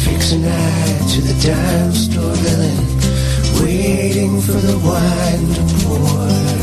Fix 0.06 0.32
an 0.32 0.46
eye 0.46 1.00
to 1.12 1.20
the 1.20 1.36
dime 1.46 1.92
store 1.92 2.36
villain, 2.46 2.80
waiting 3.62 4.40
for 4.40 4.54
the 4.54 4.78
wine 4.88 5.54
to 5.56 5.64
pour. 5.84 6.56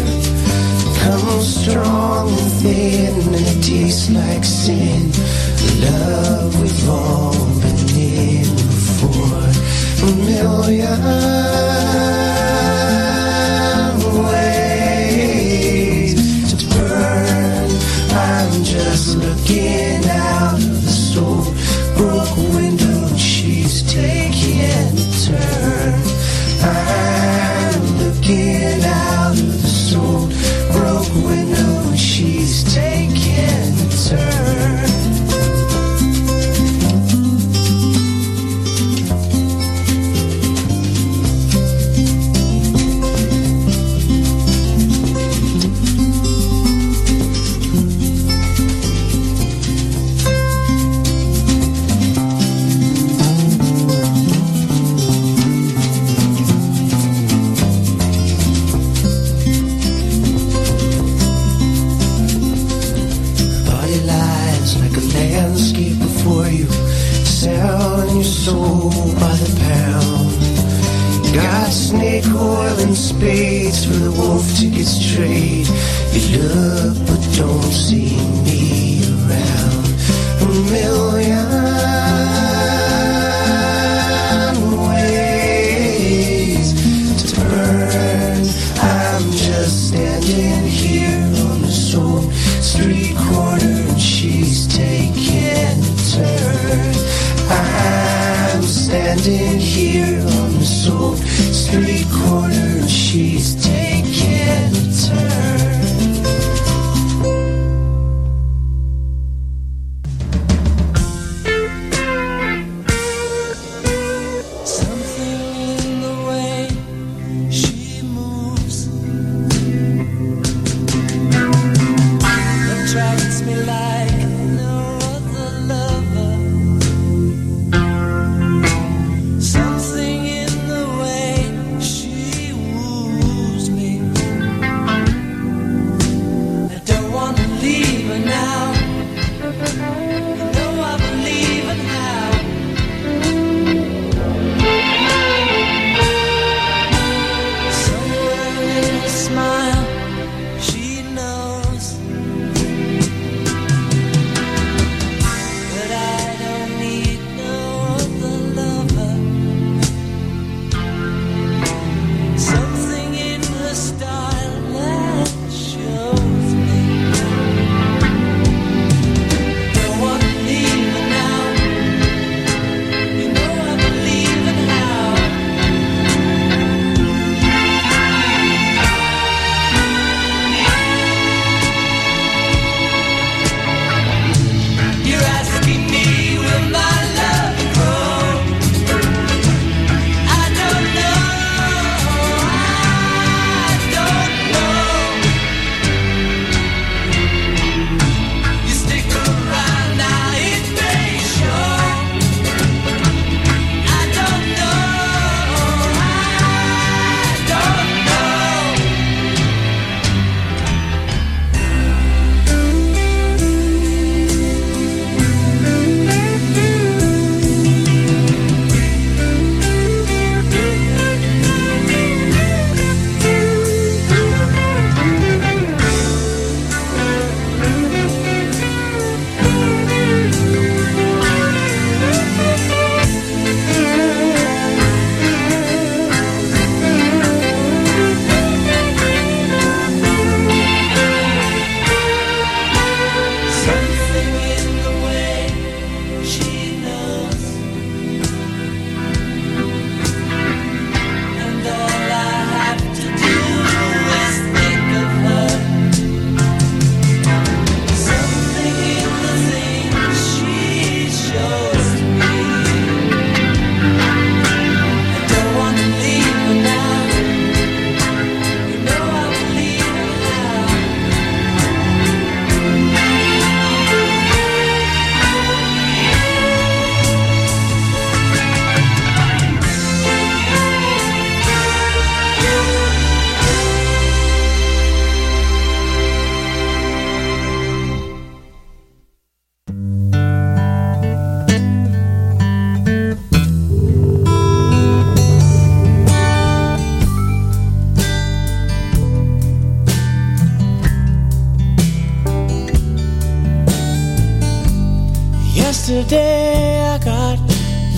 Come 1.03 1.41
strong 1.43 2.42
something 2.63 3.33
that 3.33 3.63
tastes 3.63 4.11
like 4.11 4.45
sin. 4.45 5.11
Love 5.81 6.61
we've 6.61 6.89
all 6.89 7.33
been 7.61 7.89
in 7.99 8.57
before. 8.57 9.53
Familiar. 9.99 11.52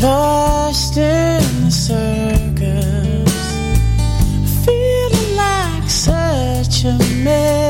Lost 0.05 0.99
in 0.99 1.41
the 1.65 1.71
circus, 1.71 3.35
feeling 4.65 5.37
like 5.37 5.89
such 5.89 6.85
a 6.85 6.99
mess. 7.25 7.64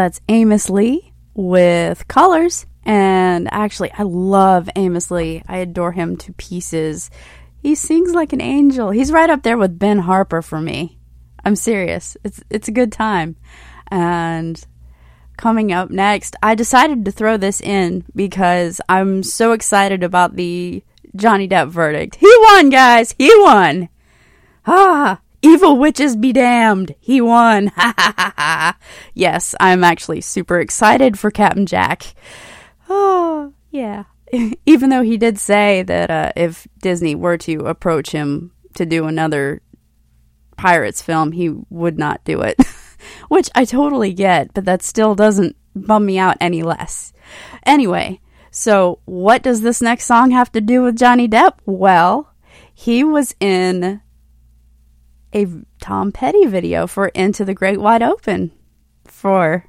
That's 0.00 0.20
Amos 0.30 0.70
Lee 0.70 1.12
with 1.34 2.08
Colors. 2.08 2.64
And 2.86 3.48
actually, 3.52 3.92
I 3.92 4.02
love 4.02 4.70
Amos 4.74 5.10
Lee. 5.10 5.42
I 5.46 5.58
adore 5.58 5.92
him 5.92 6.16
to 6.18 6.32
pieces. 6.32 7.10
He 7.58 7.74
sings 7.74 8.14
like 8.14 8.32
an 8.32 8.40
angel. 8.40 8.90
He's 8.90 9.12
right 9.12 9.28
up 9.28 9.42
there 9.42 9.58
with 9.58 9.78
Ben 9.78 9.98
Harper 9.98 10.40
for 10.40 10.58
me. 10.58 10.98
I'm 11.44 11.54
serious. 11.54 12.16
It's 12.24 12.42
it's 12.48 12.68
a 12.68 12.72
good 12.72 12.92
time. 12.92 13.36
And 13.88 14.64
coming 15.36 15.70
up 15.70 15.90
next, 15.90 16.34
I 16.42 16.54
decided 16.54 17.04
to 17.04 17.12
throw 17.12 17.36
this 17.36 17.60
in 17.60 18.06
because 18.16 18.80
I'm 18.88 19.22
so 19.22 19.52
excited 19.52 20.02
about 20.02 20.36
the 20.36 20.82
Johnny 21.14 21.46
Depp 21.46 21.68
verdict. 21.68 22.16
He 22.16 22.32
won, 22.40 22.70
guys. 22.70 23.14
He 23.18 23.30
won. 23.40 23.90
Ah, 24.66 25.20
evil 25.42 25.76
witches 25.76 26.16
be 26.16 26.32
damned. 26.32 26.94
He 27.00 27.20
won. 27.20 27.72
Ha 27.80 27.94
ha 27.96 28.14
ha 28.16 28.34
ha. 28.36 28.78
Yes, 29.14 29.54
I'm 29.60 29.84
actually 29.84 30.20
super 30.20 30.60
excited 30.60 31.18
for 31.18 31.30
Captain 31.30 31.66
Jack. 31.66 32.14
Oh, 32.88 33.52
yeah. 33.70 34.04
Even 34.66 34.90
though 34.90 35.02
he 35.02 35.16
did 35.16 35.38
say 35.38 35.82
that 35.82 36.10
uh, 36.10 36.32
if 36.36 36.66
Disney 36.80 37.14
were 37.14 37.38
to 37.38 37.66
approach 37.66 38.10
him 38.10 38.52
to 38.74 38.86
do 38.86 39.06
another 39.06 39.62
Pirates 40.56 41.02
film, 41.02 41.32
he 41.32 41.54
would 41.70 41.98
not 41.98 42.24
do 42.24 42.42
it. 42.42 42.60
Which 43.28 43.48
I 43.54 43.64
totally 43.64 44.12
get, 44.12 44.52
but 44.52 44.66
that 44.66 44.82
still 44.82 45.14
doesn't 45.14 45.56
bum 45.74 46.04
me 46.04 46.18
out 46.18 46.36
any 46.40 46.62
less. 46.62 47.12
Anyway, 47.64 48.20
so 48.50 48.98
what 49.04 49.42
does 49.42 49.62
this 49.62 49.80
next 49.80 50.04
song 50.04 50.32
have 50.32 50.52
to 50.52 50.60
do 50.60 50.82
with 50.82 50.98
Johnny 50.98 51.28
Depp? 51.28 51.54
Well, 51.64 52.32
he 52.74 53.04
was 53.04 53.34
in 53.40 54.02
a 55.34 55.46
Tom 55.80 56.12
Petty 56.12 56.46
video 56.46 56.86
for 56.86 57.08
Into 57.08 57.44
the 57.44 57.54
Great 57.54 57.80
Wide 57.80 58.02
Open 58.02 58.52
for 59.04 59.64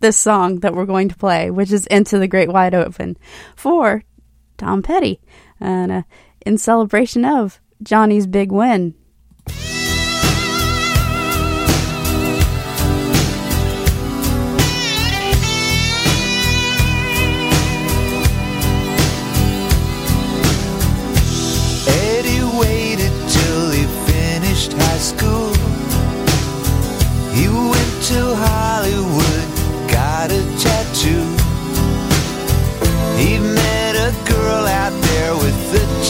this 0.00 0.16
song 0.16 0.60
that 0.60 0.74
we're 0.74 0.86
going 0.86 1.08
to 1.08 1.16
play, 1.16 1.50
which 1.50 1.72
is 1.72 1.86
Into 1.86 2.18
the 2.18 2.28
Great 2.28 2.48
Wide 2.48 2.74
Open 2.74 3.16
for 3.56 4.02
Tom 4.56 4.82
Petty, 4.82 5.20
and 5.58 5.92
uh, 5.92 6.02
in 6.44 6.58
celebration 6.58 7.24
of 7.24 7.60
Johnny's 7.82 8.26
big 8.26 8.52
win. 8.52 8.94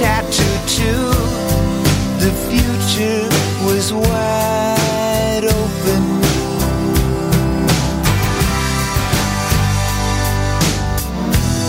Tattoo 0.00 0.56
too. 0.78 1.12
The 2.24 2.32
future 2.48 3.28
was 3.66 3.92
wide 3.92 5.44
open. 5.44 6.02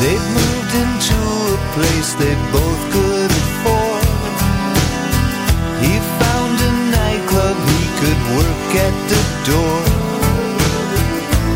They 0.01 0.17
moved 0.37 0.73
into 0.83 1.19
a 1.55 1.59
place 1.75 2.09
they 2.23 2.35
both 2.55 2.81
could 2.95 3.31
afford. 3.41 4.07
He 5.83 5.93
found 6.21 6.55
a 6.69 6.73
nightclub 6.97 7.57
he 7.73 7.83
could 7.99 8.21
work 8.39 8.69
at 8.87 8.95
the 9.11 9.23
door. 9.51 9.81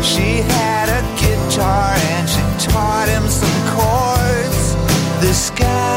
She 0.02 0.28
had 0.54 0.86
a 1.00 1.02
guitar 1.22 1.94
and 2.12 2.28
she 2.28 2.44
taught 2.68 3.08
him 3.08 3.26
some 3.40 3.58
chords. 3.72 4.62
The 5.22 5.32
sky 5.32 5.95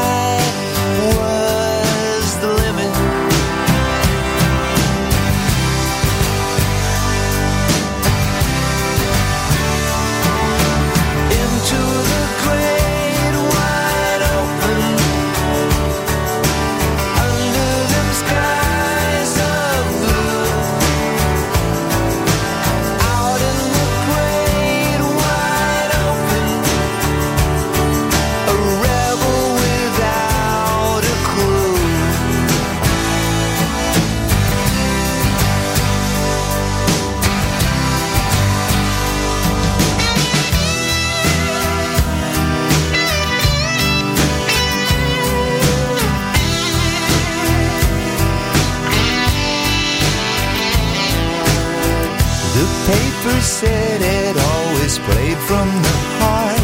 said 53.42 54.02
it 54.02 54.36
always 54.36 54.98
played 54.98 55.38
from 55.48 55.66
the 55.86 55.96
heart. 56.20 56.60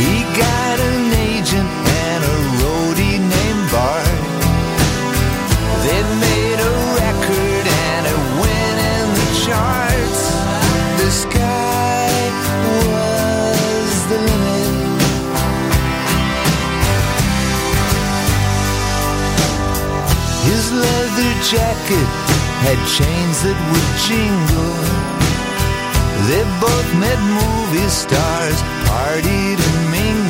He 0.00 0.24
got 0.32 0.76
an 0.80 1.12
agent 1.12 1.68
and 2.08 2.24
a 2.24 2.36
roadie 2.60 3.20
named 3.20 3.64
Bart. 3.70 4.24
They 5.84 6.00
made 6.24 6.58
a 6.58 6.72
record 7.02 7.64
and 7.84 8.02
it 8.12 8.20
went 8.40 8.78
in 8.94 9.06
the 9.20 9.28
charts. 9.44 10.22
The 11.00 11.10
sky 11.10 12.08
was 12.88 13.94
the 14.10 14.18
limit. 14.28 14.72
His 20.48 20.64
leather 20.72 21.32
jacket 21.52 22.08
had 22.64 22.80
chains 22.96 23.36
that 23.44 23.58
would 23.70 23.90
jingle. 24.08 24.76
They 26.28 26.42
both 26.64 26.88
met 26.96 27.20
movie 27.40 27.90
stars, 27.92 28.58
partied 28.88 29.60
and 29.68 29.80
mingled. 29.92 30.23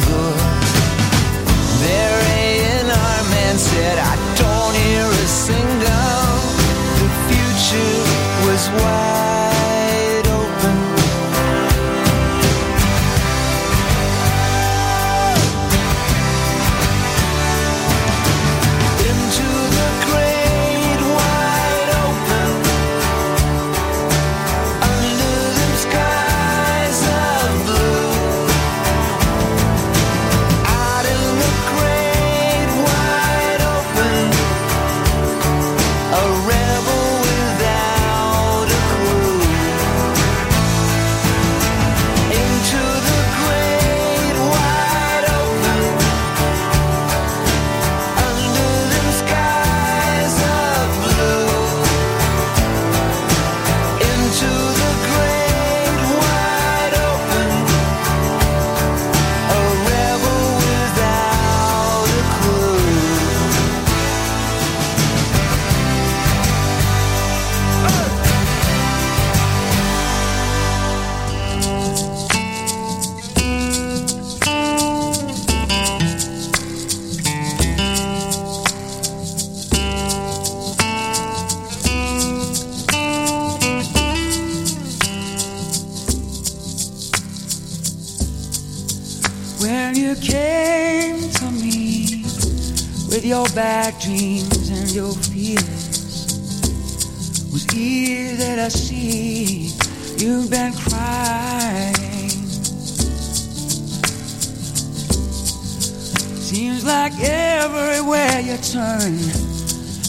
your 108.44 108.58
turn. 108.58 109.16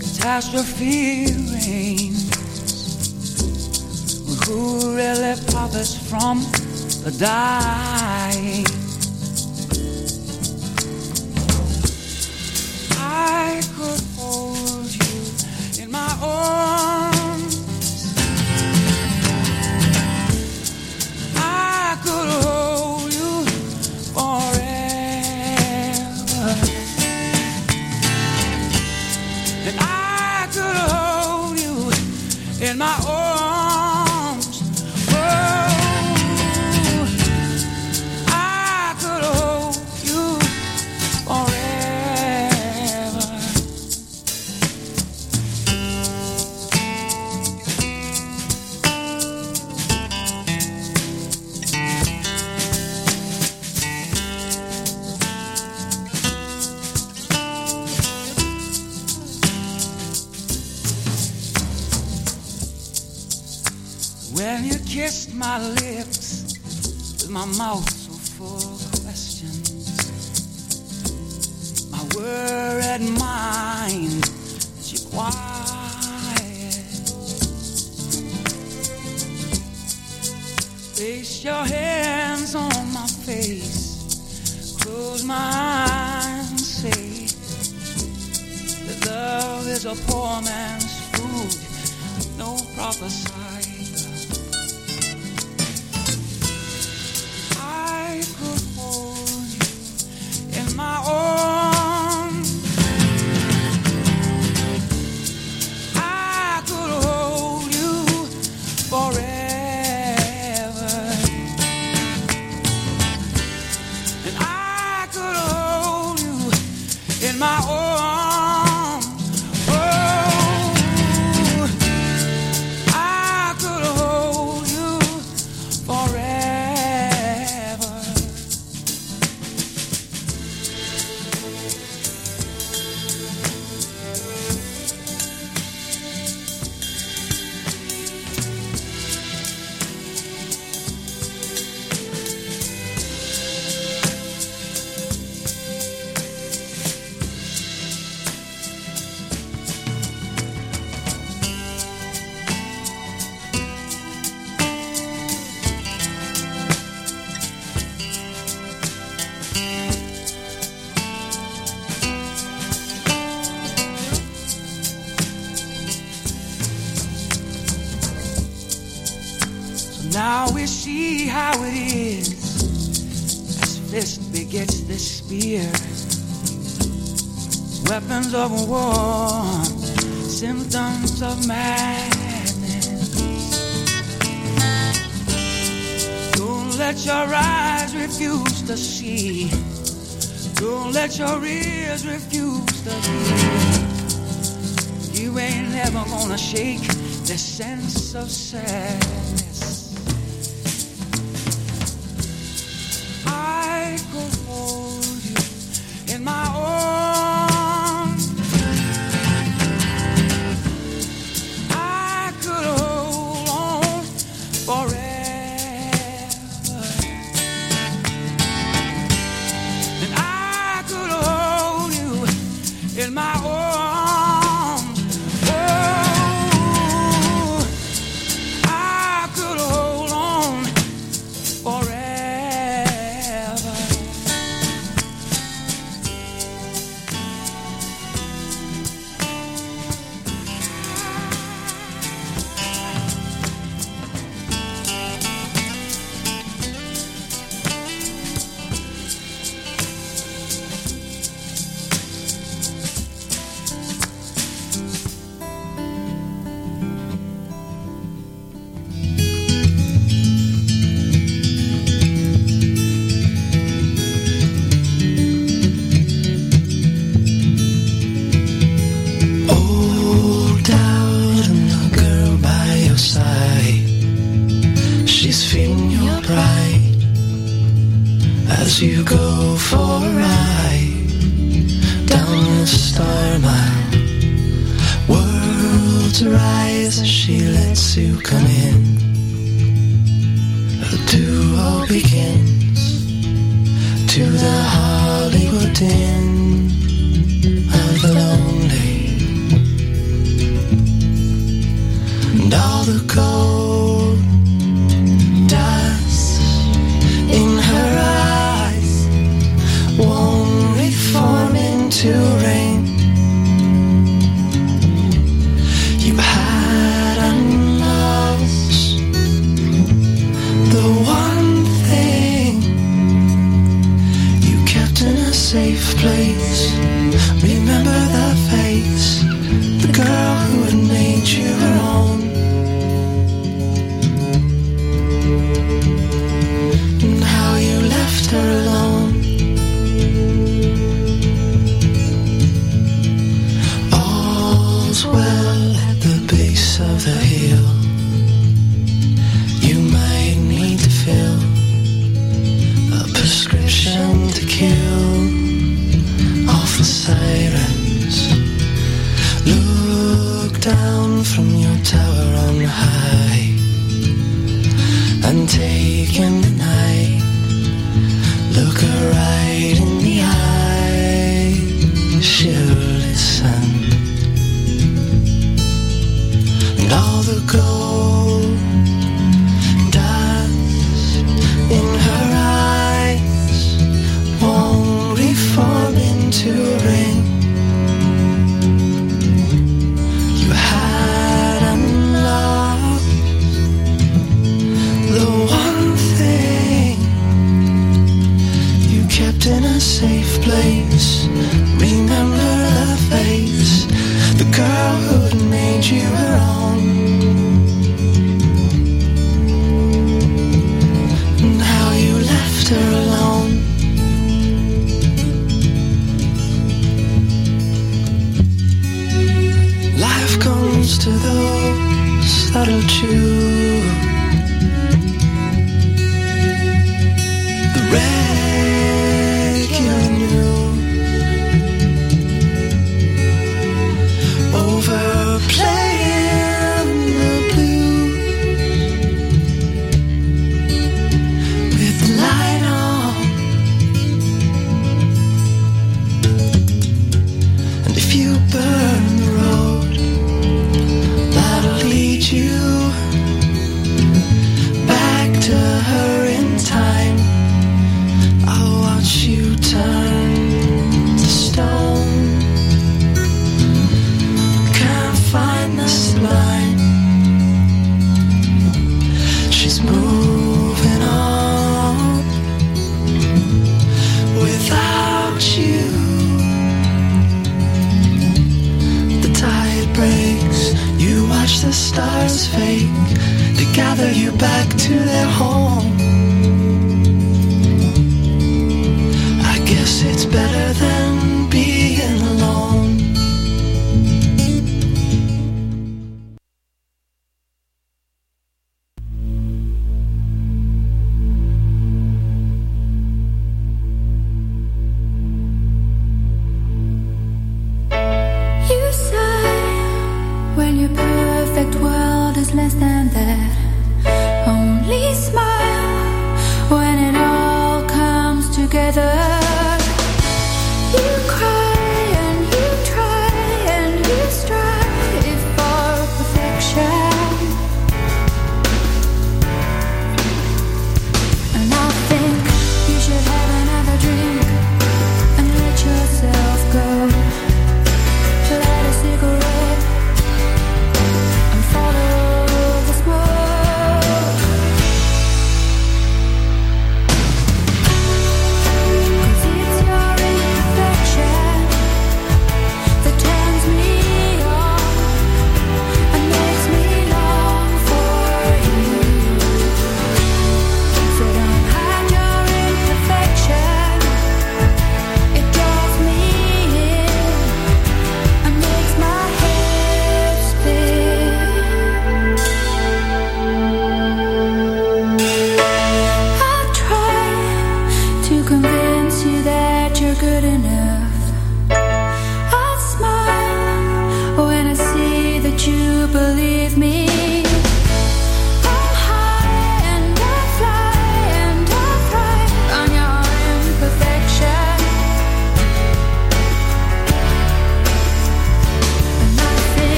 Catastrophe 0.00 1.26
reigns. 1.52 2.26
Who 4.46 4.96
really 4.96 5.40
profits 5.46 5.94
from 6.08 6.42
the 7.04 7.14
dying? 7.18 8.85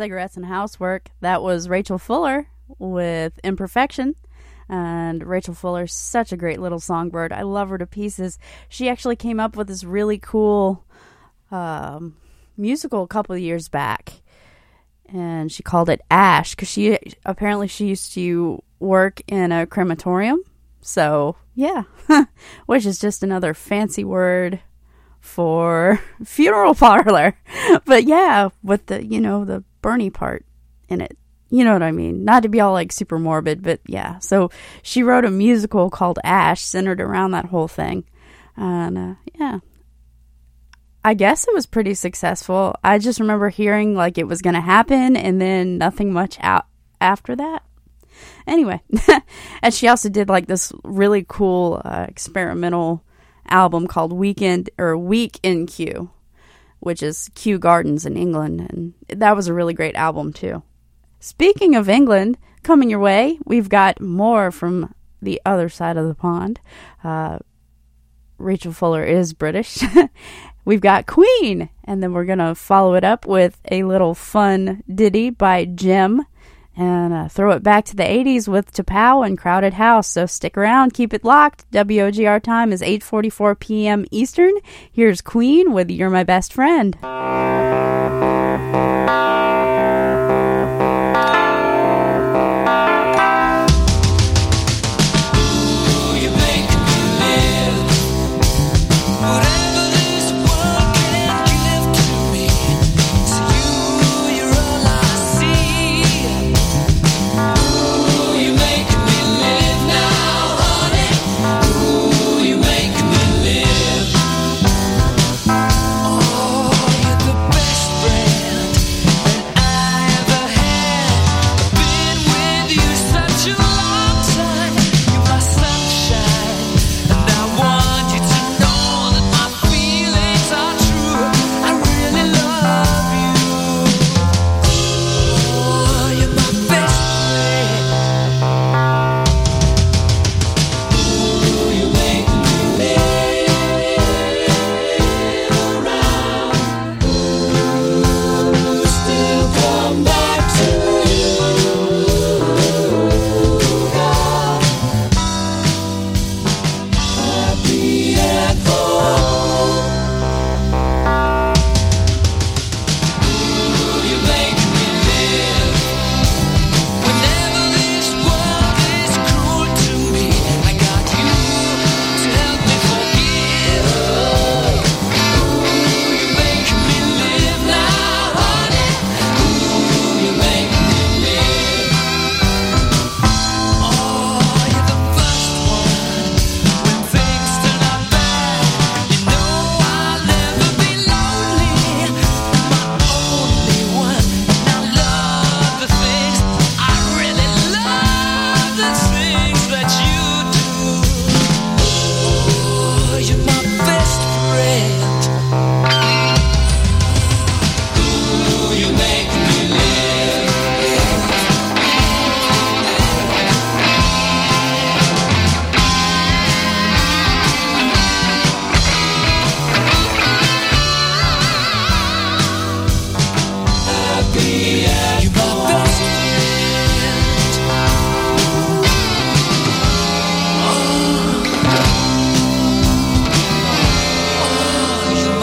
Cigarettes 0.00 0.38
and 0.38 0.46
Housework, 0.46 1.10
that 1.20 1.42
was 1.42 1.68
Rachel 1.68 1.98
Fuller 1.98 2.46
with 2.78 3.38
Imperfection. 3.44 4.14
And 4.66 5.22
Rachel 5.22 5.52
Fuller's 5.52 5.92
such 5.92 6.32
a 6.32 6.38
great 6.38 6.58
little 6.58 6.80
songbird. 6.80 7.34
I 7.34 7.42
love 7.42 7.68
her 7.68 7.76
to 7.76 7.86
pieces. 7.86 8.38
She 8.70 8.88
actually 8.88 9.16
came 9.16 9.38
up 9.38 9.56
with 9.56 9.68
this 9.68 9.84
really 9.84 10.16
cool 10.16 10.86
um, 11.50 12.16
musical 12.56 13.02
a 13.02 13.08
couple 13.08 13.34
of 13.34 13.42
years 13.42 13.68
back. 13.68 14.22
And 15.04 15.52
she 15.52 15.62
called 15.62 15.90
it 15.90 16.00
Ash 16.10 16.54
because 16.54 16.70
she 16.70 16.98
apparently 17.26 17.68
she 17.68 17.88
used 17.88 18.14
to 18.14 18.62
work 18.78 19.20
in 19.26 19.52
a 19.52 19.66
crematorium. 19.66 20.42
So, 20.80 21.36
yeah, 21.54 21.82
which 22.64 22.86
is 22.86 22.98
just 22.98 23.22
another 23.22 23.52
fancy 23.52 24.04
word 24.04 24.60
for 25.20 26.00
funeral 26.24 26.74
parlor. 26.74 27.36
But 27.84 28.04
yeah, 28.04 28.48
with 28.62 28.86
the, 28.86 29.04
you 29.04 29.20
know, 29.20 29.44
the 29.44 29.62
Bernie 29.82 30.10
part 30.10 30.44
in 30.88 31.00
it. 31.00 31.16
You 31.50 31.64
know 31.64 31.72
what 31.72 31.82
I 31.82 31.90
mean? 31.90 32.24
Not 32.24 32.44
to 32.44 32.48
be 32.48 32.60
all 32.60 32.72
like 32.72 32.92
super 32.92 33.18
morbid, 33.18 33.62
but 33.62 33.80
yeah. 33.86 34.18
So 34.20 34.50
she 34.82 35.02
wrote 35.02 35.24
a 35.24 35.30
musical 35.30 35.90
called 35.90 36.18
Ash 36.22 36.62
centered 36.62 37.00
around 37.00 37.32
that 37.32 37.46
whole 37.46 37.68
thing. 37.68 38.04
And 38.56 38.96
uh, 38.98 39.14
yeah. 39.34 39.58
I 41.04 41.14
guess 41.14 41.48
it 41.48 41.54
was 41.54 41.66
pretty 41.66 41.94
successful. 41.94 42.76
I 42.84 42.98
just 42.98 43.20
remember 43.20 43.48
hearing 43.48 43.94
like 43.94 44.18
it 44.18 44.28
was 44.28 44.42
going 44.42 44.54
to 44.54 44.60
happen 44.60 45.16
and 45.16 45.40
then 45.40 45.78
nothing 45.78 46.12
much 46.12 46.38
out 46.40 46.66
after 47.00 47.34
that. 47.36 47.64
Anyway, 48.46 48.82
and 49.62 49.72
she 49.72 49.88
also 49.88 50.08
did 50.08 50.28
like 50.28 50.46
this 50.46 50.72
really 50.84 51.24
cool 51.26 51.80
uh, 51.84 52.04
experimental 52.06 53.02
album 53.48 53.86
called 53.86 54.12
Weekend 54.12 54.68
or 54.78 54.96
Week 54.96 55.40
in 55.42 55.66
Kew, 55.66 56.10
which 56.80 57.02
is 57.02 57.30
Kew 57.34 57.58
Gardens 57.58 58.04
in 58.04 58.16
England, 58.16 58.60
and 58.60 58.94
that 59.08 59.36
was 59.36 59.48
a 59.48 59.54
really 59.54 59.74
great 59.74 59.94
album 59.94 60.32
too. 60.32 60.62
Speaking 61.20 61.74
of 61.74 61.88
England, 61.88 62.38
coming 62.62 62.90
your 62.90 62.98
way, 62.98 63.38
we've 63.44 63.68
got 63.68 64.00
more 64.00 64.50
from 64.50 64.94
the 65.22 65.40
other 65.44 65.68
side 65.68 65.96
of 65.96 66.08
the 66.08 66.14
pond. 66.14 66.60
Uh, 67.04 67.38
Rachel 68.38 68.72
Fuller 68.72 69.04
is 69.04 69.34
British. 69.34 69.82
We've 70.64 70.80
got 70.80 71.06
Queen, 71.06 71.70
and 71.84 72.02
then 72.02 72.12
we're 72.12 72.26
going 72.26 72.38
to 72.38 72.54
follow 72.54 72.94
it 72.94 73.04
up 73.04 73.26
with 73.26 73.58
a 73.70 73.84
little 73.84 74.14
fun 74.14 74.82
ditty 74.92 75.30
by 75.30 75.64
Jim 75.64 76.22
and 76.76 77.12
uh, 77.12 77.28
throw 77.28 77.50
it 77.52 77.62
back 77.62 77.84
to 77.86 77.96
the 77.96 78.02
80s 78.02 78.48
with 78.48 78.72
Tapow 78.72 79.26
and 79.26 79.38
Crowded 79.38 79.74
House. 79.74 80.08
So 80.08 80.26
stick 80.26 80.56
around, 80.56 80.94
keep 80.94 81.12
it 81.12 81.24
locked. 81.24 81.70
WOGR 81.72 82.42
time 82.42 82.72
is 82.72 82.82
8:44 82.82 83.58
p.m. 83.58 84.04
Eastern. 84.10 84.54
Here's 84.90 85.20
Queen 85.20 85.72
with 85.72 85.90
You're 85.90 86.10
My 86.10 86.24
Best 86.24 86.52
Friend. 86.52 86.96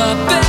my 0.07 0.15
bed 0.25 0.46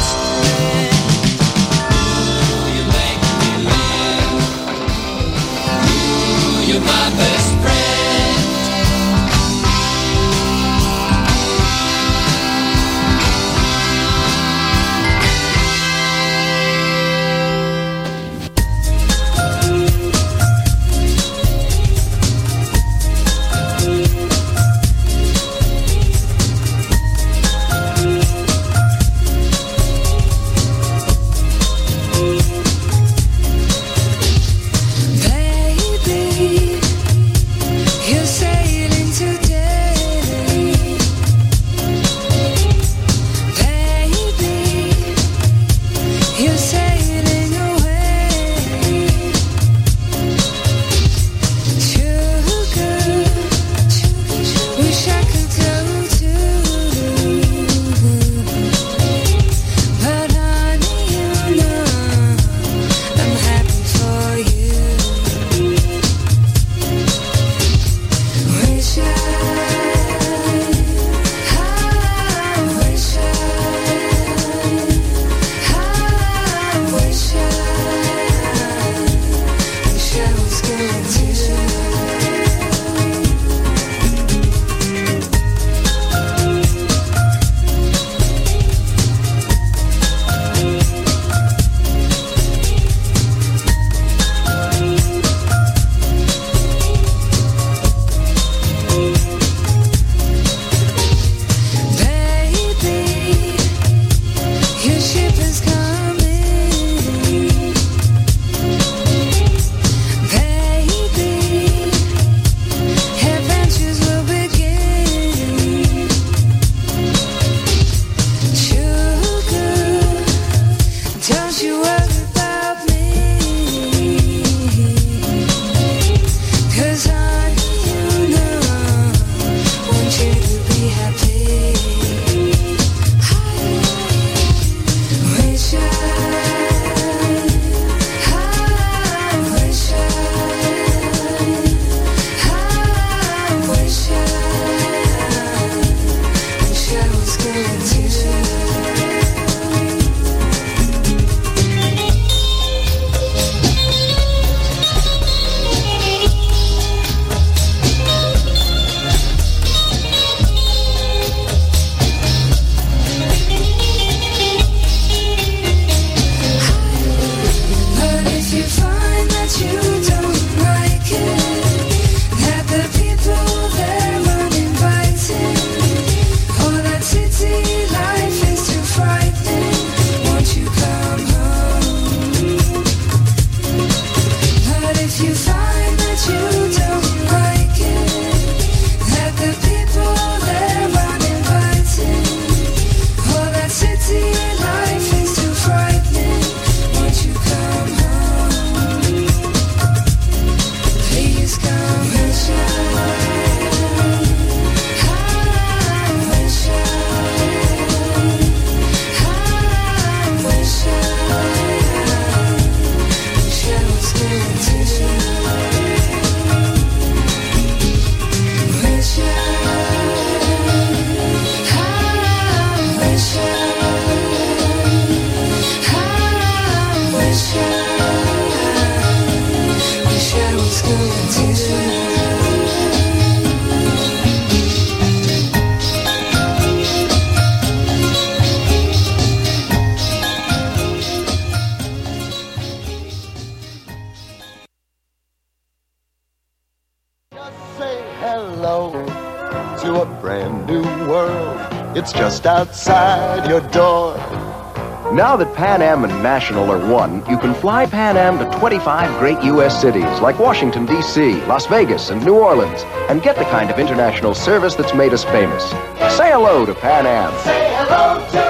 Pan 255.78 255.98
Am 255.98 256.02
and 256.02 256.22
National 256.24 256.68
are 256.72 256.92
one, 256.92 257.24
you 257.30 257.38
can 257.38 257.55
fly 257.55 257.86
Pan 257.86 258.16
Am 258.16 258.36
to 258.36 258.59
25 258.59 259.16
great 259.20 259.40
U.S. 259.44 259.80
cities 259.80 260.20
like 260.20 260.40
Washington, 260.40 260.84
D.C., 260.86 261.34
Las 261.42 261.66
Vegas, 261.66 262.10
and 262.10 262.20
New 262.24 262.34
Orleans, 262.34 262.82
and 263.09 263.22
get 263.22 263.36
the 263.36 263.44
kind 263.44 263.70
of 263.70 263.78
international 263.78 264.34
service 264.34 264.74
that's 264.74 264.92
made 264.92 265.12
us 265.12 265.22
famous. 265.22 265.70
Say 266.16 266.32
hello 266.32 266.66
to 266.66 266.74
Pan 266.74 267.06
Am. 267.06 267.32
Say 267.44 267.76
hello 267.76 268.28
to 268.32 268.47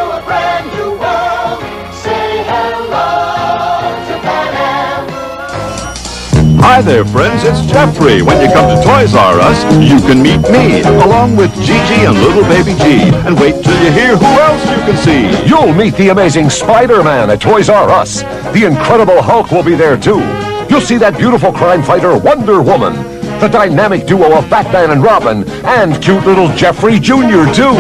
Hi 6.61 6.83
there, 6.83 7.05
friends. 7.05 7.45
It's 7.45 7.61
Geoffrey. 7.71 8.21
When 8.21 8.41
you 8.43 8.53
come 8.53 8.69
to 8.69 8.83
Toys 8.83 9.15
R 9.15 9.41
Us, 9.41 9.63
you 9.81 10.01
can 10.01 10.23
meet 10.23 10.43
me, 10.51 10.83
along 10.83 11.37
with 11.37 11.55
Gigi 11.55 12.05
and 12.05 12.15
little 12.19 12.43
baby 12.43 12.75
G. 12.79 13.15
And 13.27 13.39
wait 13.39 13.63
till 13.63 13.83
you 13.83 13.93
hear 13.93 14.17
who 14.17 14.27
else 14.27 14.63
you 14.71 14.77
can 14.85 14.97
see. 14.97 15.49
You'll 15.49 15.73
meet 15.73 15.95
the 15.95 16.09
amazing 16.09 16.51
Spider-Man 16.51 17.31
at 17.31 17.41
Toys 17.41 17.69
R 17.69 17.89
Us. 17.89 18.23
The 18.53 18.65
Incredible 18.67 19.23
Hulk 19.23 19.51
will 19.51 19.63
be 19.63 19.75
there 19.75 19.97
too. 19.97 20.21
You'll 20.69 20.81
see 20.81 20.99
that 20.99 21.17
beautiful 21.17 21.53
crime 21.53 21.83
fighter 21.83 22.19
Wonder 22.19 22.61
Woman, 22.61 22.95
the 23.41 23.49
dynamic 23.49 24.07
duo 24.07 24.37
of 24.37 24.51
Batman 24.51 24.91
and 24.91 25.03
Robin, 25.03 25.49
and 25.65 26.03
cute 26.03 26.25
little 26.27 26.49
Geoffrey 26.57 26.99
Jr. 26.99 27.47
too. 27.55 27.75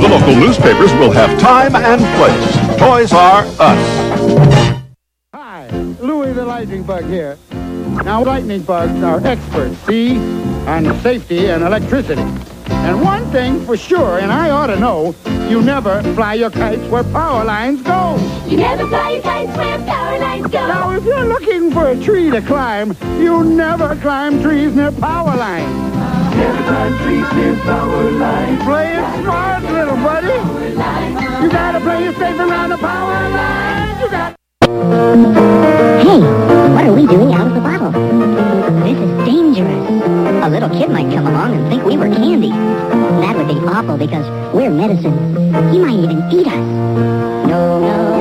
The 0.00 0.08
local 0.10 0.36
newspapers 0.36 0.92
will 0.94 1.10
have 1.10 1.40
time 1.40 1.74
and 1.74 2.00
place. 2.16 2.78
Toys 2.78 3.12
R 3.12 3.44
Us. 3.58 4.74
Hi, 5.32 5.68
Louis 6.00 6.32
the 6.32 6.44
Lightning 6.44 6.82
Bug 6.84 7.04
here. 7.06 7.38
Now, 8.04 8.22
lightning 8.22 8.62
bugs 8.62 9.02
are 9.02 9.18
experts, 9.26 9.78
see, 9.86 10.18
on 10.66 10.84
safety 11.00 11.48
and 11.48 11.64
electricity. 11.64 12.20
And 12.68 13.00
one 13.00 13.24
thing 13.30 13.64
for 13.64 13.76
sure, 13.78 14.18
and 14.18 14.30
I 14.30 14.50
ought 14.50 14.66
to 14.66 14.78
know, 14.78 15.14
you 15.48 15.62
never 15.62 16.02
fly 16.14 16.34
your 16.34 16.50
kites 16.50 16.86
where 16.88 17.02
power 17.04 17.44
lines 17.44 17.80
go. 17.80 18.16
You 18.46 18.58
never 18.58 18.86
fly 18.88 19.12
your 19.12 19.22
kites 19.22 19.56
where 19.56 19.78
power 19.86 20.18
lines 20.18 20.46
go. 20.48 20.66
Now, 20.68 20.90
if 20.90 21.04
you're 21.04 21.24
looking 21.24 21.70
for 21.70 21.88
a 21.88 21.96
tree 21.96 22.30
to 22.30 22.42
climb, 22.42 22.94
you 23.18 23.42
never 23.42 23.96
climb 23.96 24.42
trees 24.42 24.74
near 24.76 24.92
power 24.92 25.34
lines. 25.34 25.72
Never 26.36 26.62
climb 26.62 26.98
trees 27.04 27.32
near 27.32 27.56
power 27.64 28.10
lines. 28.10 28.62
Play 28.64 28.96
it 28.96 29.22
smart, 29.22 29.62
little 29.62 29.96
buddy. 29.96 30.36
You 31.42 31.50
gotta 31.50 31.80
play 31.80 32.04
it 32.04 32.16
safe 32.16 32.38
around 32.38 32.68
the 32.68 32.76
power 32.76 33.30
lines. 33.30 34.00
You 34.02 34.10
got. 34.10 34.36
Hey, 36.04 36.20
what 36.74 36.84
are 36.84 36.92
we 36.92 37.06
doing 37.06 37.32
out 37.32 37.40
of 37.40 37.43
the 37.43 37.43
bottle? 37.64 37.90
This 38.84 38.98
is 38.98 39.10
dangerous. 39.24 39.88
A 40.44 40.48
little 40.50 40.68
kid 40.68 40.90
might 40.90 41.10
come 41.14 41.26
along 41.26 41.54
and 41.56 41.68
think 41.68 41.82
we 41.84 41.96
were 41.96 42.08
candy. 42.08 42.50
That 43.24 43.36
would 43.36 43.48
be 43.48 43.58
awful 43.66 43.96
because 43.96 44.26
we're 44.54 44.70
medicine. 44.70 45.16
He 45.72 45.78
might 45.78 45.98
even 45.98 46.22
eat 46.30 46.46
us. 46.46 46.64
No, 47.48 47.80
no, 47.80 48.13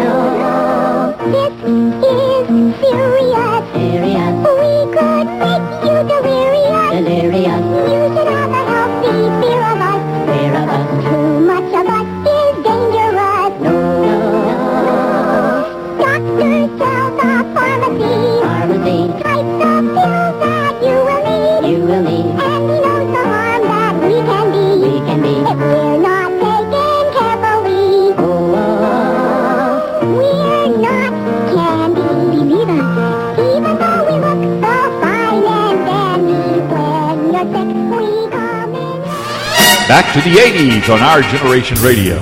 to 40.13 40.21
the 40.21 40.35
80s 40.35 40.93
on 40.93 40.99
our 40.99 41.21
generation 41.23 41.75
radio. 41.81 42.19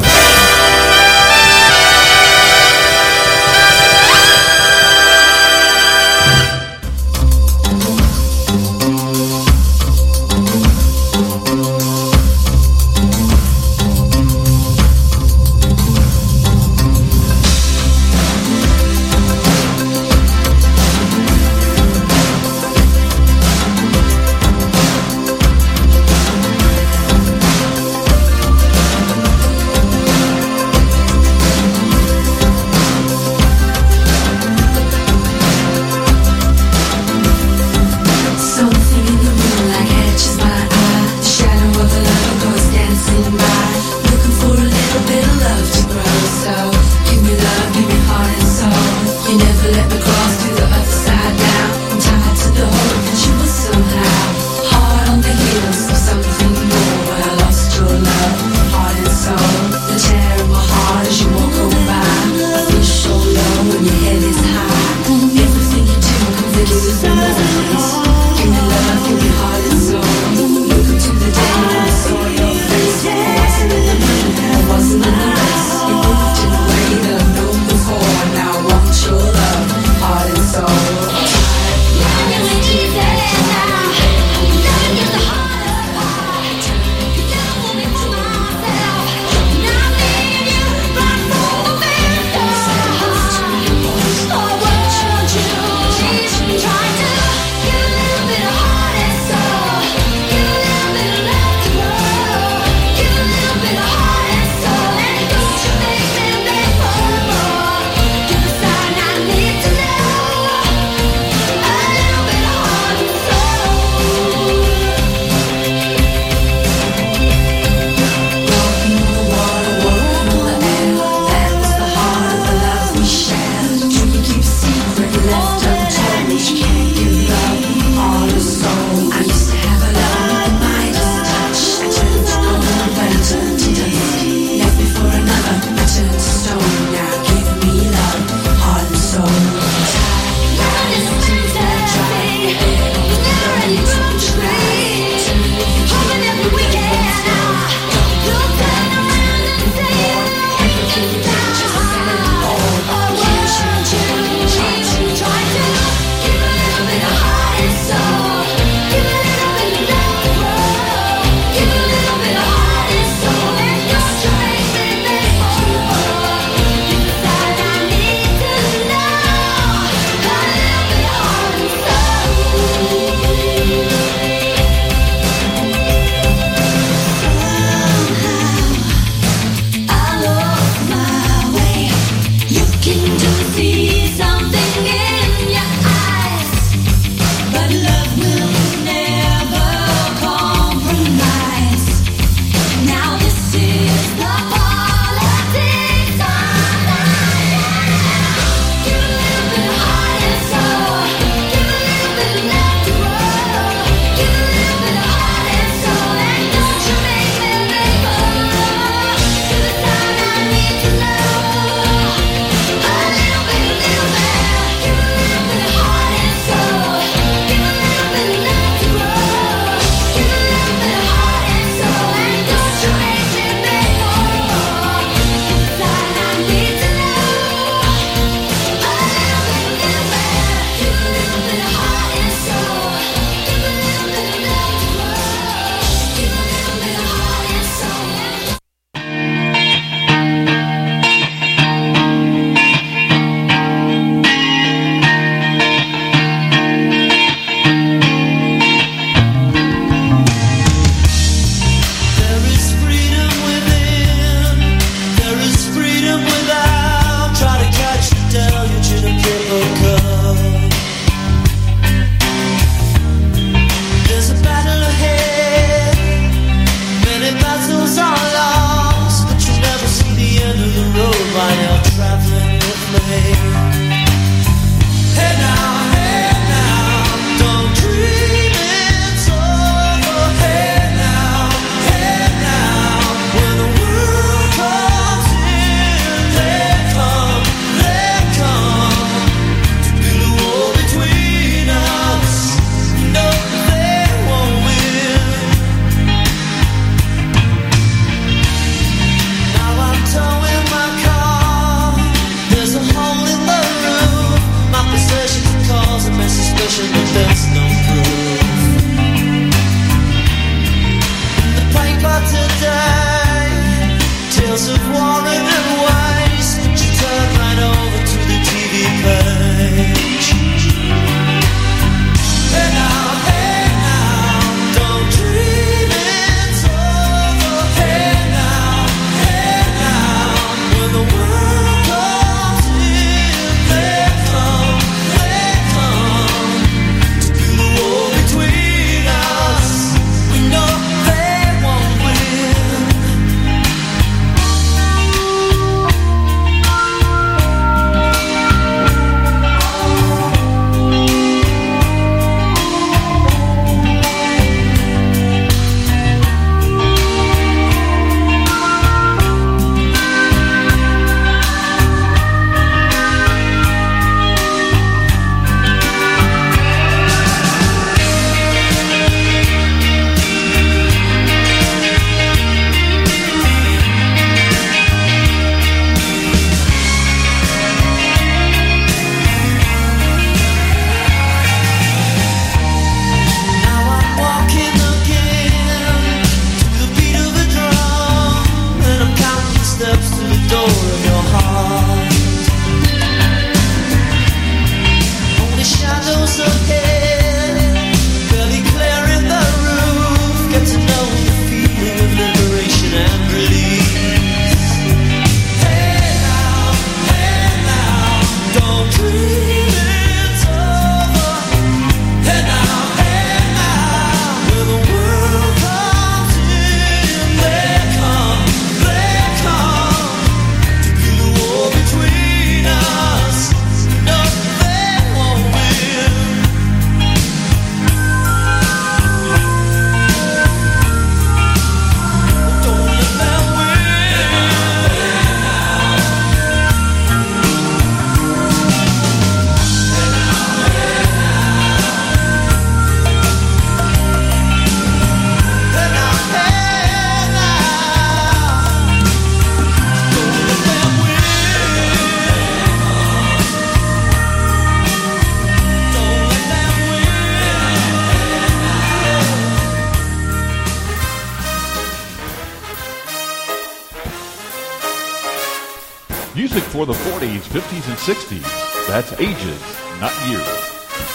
50s, 467.51 467.85
and 467.89 467.97
60s. 467.97 468.87
That's 468.87 469.11
ages, 469.19 469.61
not 469.99 470.13
years. 470.29 470.47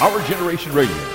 Our 0.03 0.21
Generation 0.29 0.71
Radio. 0.75 1.06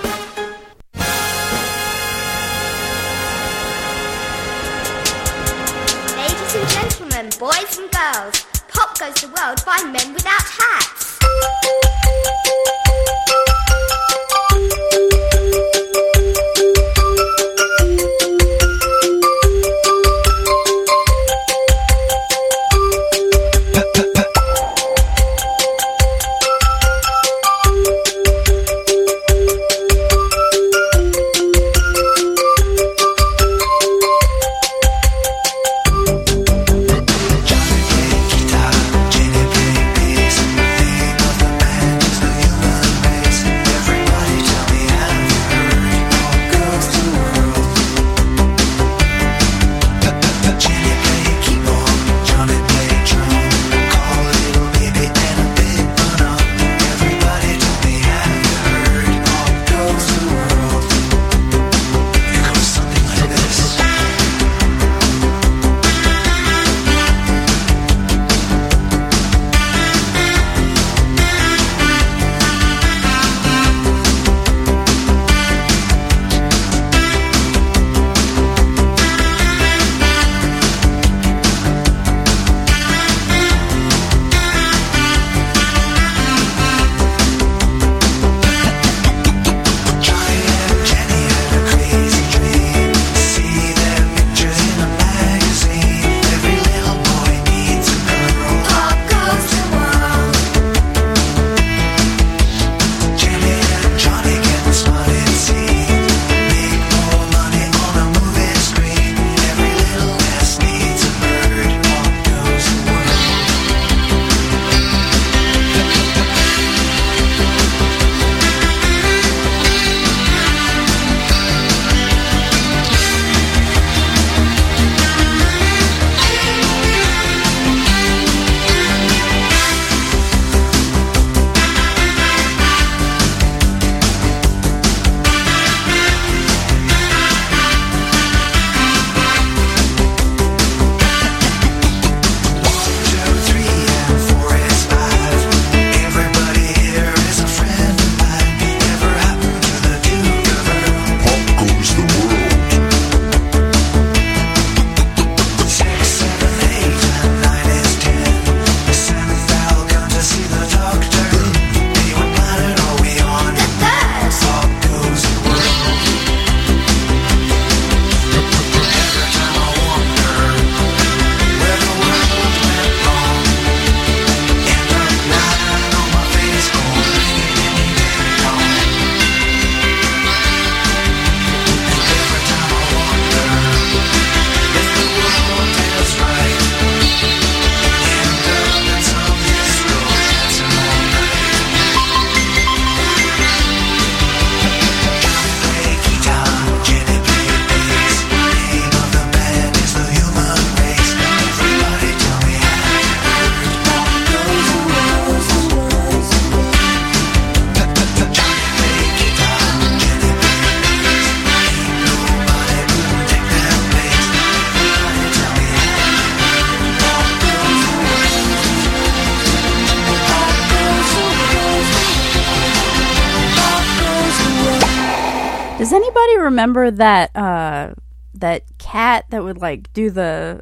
Remember 226.41 226.91
that 226.91 227.35
uh 227.35 227.93
that 228.35 228.63
cat 228.77 229.25
that 229.29 229.43
would 229.43 229.57
like 229.57 229.91
do 229.93 230.09
the 230.09 230.61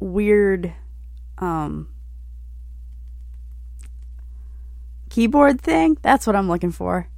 weird 0.00 0.72
um 1.38 1.88
keyboard 5.10 5.60
thing? 5.60 5.96
That's 6.02 6.26
what 6.26 6.36
I'm 6.36 6.48
looking 6.48 6.72
for. 6.72 7.08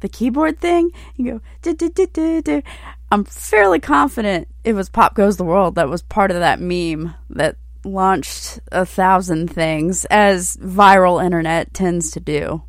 The 0.00 0.08
keyboard 0.08 0.58
thing, 0.58 0.90
you 1.16 1.40
go. 1.64 2.62
I'm 3.10 3.24
fairly 3.24 3.80
confident 3.80 4.48
it 4.64 4.74
was 4.74 4.88
Pop 4.88 5.14
Goes 5.14 5.36
the 5.36 5.44
World 5.44 5.76
that 5.76 5.88
was 5.88 6.02
part 6.02 6.30
of 6.30 6.38
that 6.38 6.60
meme 6.60 7.14
that 7.30 7.56
launched 7.84 8.58
a 8.70 8.84
thousand 8.84 9.50
things 9.50 10.04
as 10.06 10.56
viral 10.58 11.24
internet 11.24 11.72
tends 11.72 12.10
to 12.12 12.20
do. 12.20 12.62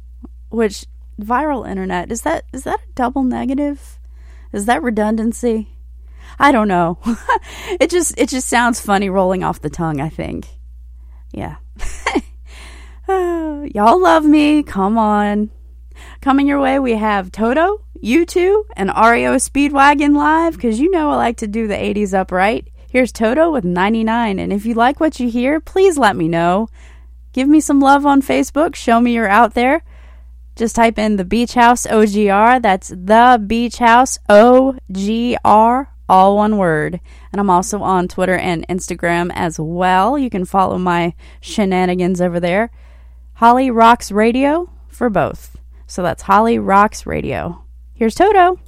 Which 0.49 0.85
viral 1.19 1.69
internet 1.69 2.11
is 2.11 2.21
that 2.21 2.45
is 2.53 2.63
that 2.63 2.79
a 2.79 2.93
double 2.95 3.23
negative? 3.23 3.98
Is 4.51 4.65
that 4.65 4.83
redundancy? 4.83 5.69
I 6.39 6.51
don't 6.51 6.67
know. 6.67 6.99
it 7.79 7.89
just 7.89 8.17
it 8.17 8.29
just 8.29 8.47
sounds 8.47 8.79
funny 8.79 9.09
rolling 9.09 9.43
off 9.43 9.61
the 9.61 9.69
tongue, 9.69 9.99
I 10.01 10.09
think. 10.09 10.47
Yeah. 11.31 11.57
Y'all 13.09 13.99
love 13.99 14.23
me. 14.23 14.63
Come 14.63 14.97
on. 14.97 15.49
Coming 16.21 16.47
your 16.47 16.59
way, 16.59 16.79
we 16.79 16.93
have 16.93 17.31
Toto, 17.31 17.81
U2, 18.03 18.63
and 18.75 18.89
REO 18.89 19.35
Speedwagon 19.35 20.15
live 20.15 20.53
because 20.53 20.79
you 20.79 20.91
know 20.91 21.09
I 21.09 21.15
like 21.15 21.37
to 21.37 21.47
do 21.47 21.67
the 21.67 21.73
80s 21.73 22.13
upright. 22.13 22.67
Here's 22.91 23.11
Toto 23.11 23.51
with 23.51 23.63
99. 23.63 24.39
And 24.39 24.53
if 24.53 24.65
you 24.65 24.73
like 24.73 24.99
what 24.99 25.19
you 25.19 25.29
hear, 25.29 25.59
please 25.59 25.97
let 25.97 26.15
me 26.15 26.27
know. 26.27 26.67
Give 27.33 27.47
me 27.47 27.61
some 27.61 27.79
love 27.79 28.05
on 28.05 28.21
Facebook. 28.21 28.75
Show 28.75 28.99
me 28.99 29.13
you're 29.13 29.27
out 29.27 29.53
there. 29.53 29.83
Just 30.59 30.75
type 30.75 30.99
in 30.99 31.15
the 31.15 31.23
Beach 31.23 31.53
House 31.53 31.87
OGR. 31.87 32.61
That's 32.61 32.89
the 32.89 33.41
Beach 33.47 33.77
House 33.77 34.19
OGR, 34.29 35.87
all 36.09 36.35
one 36.35 36.57
word. 36.57 36.99
And 37.31 37.39
I'm 37.39 37.49
also 37.49 37.81
on 37.81 38.09
Twitter 38.09 38.35
and 38.35 38.67
Instagram 38.67 39.31
as 39.33 39.57
well. 39.57 40.19
You 40.19 40.29
can 40.29 40.43
follow 40.43 40.77
my 40.77 41.13
shenanigans 41.39 42.19
over 42.19 42.41
there. 42.41 42.71
Holly 43.35 43.71
Rocks 43.71 44.11
Radio 44.11 44.69
for 44.89 45.09
both. 45.09 45.57
So 45.87 46.03
that's 46.03 46.23
Holly 46.23 46.59
Rocks 46.59 47.05
Radio. 47.05 47.63
Here's 47.93 48.15
Toto. 48.15 48.59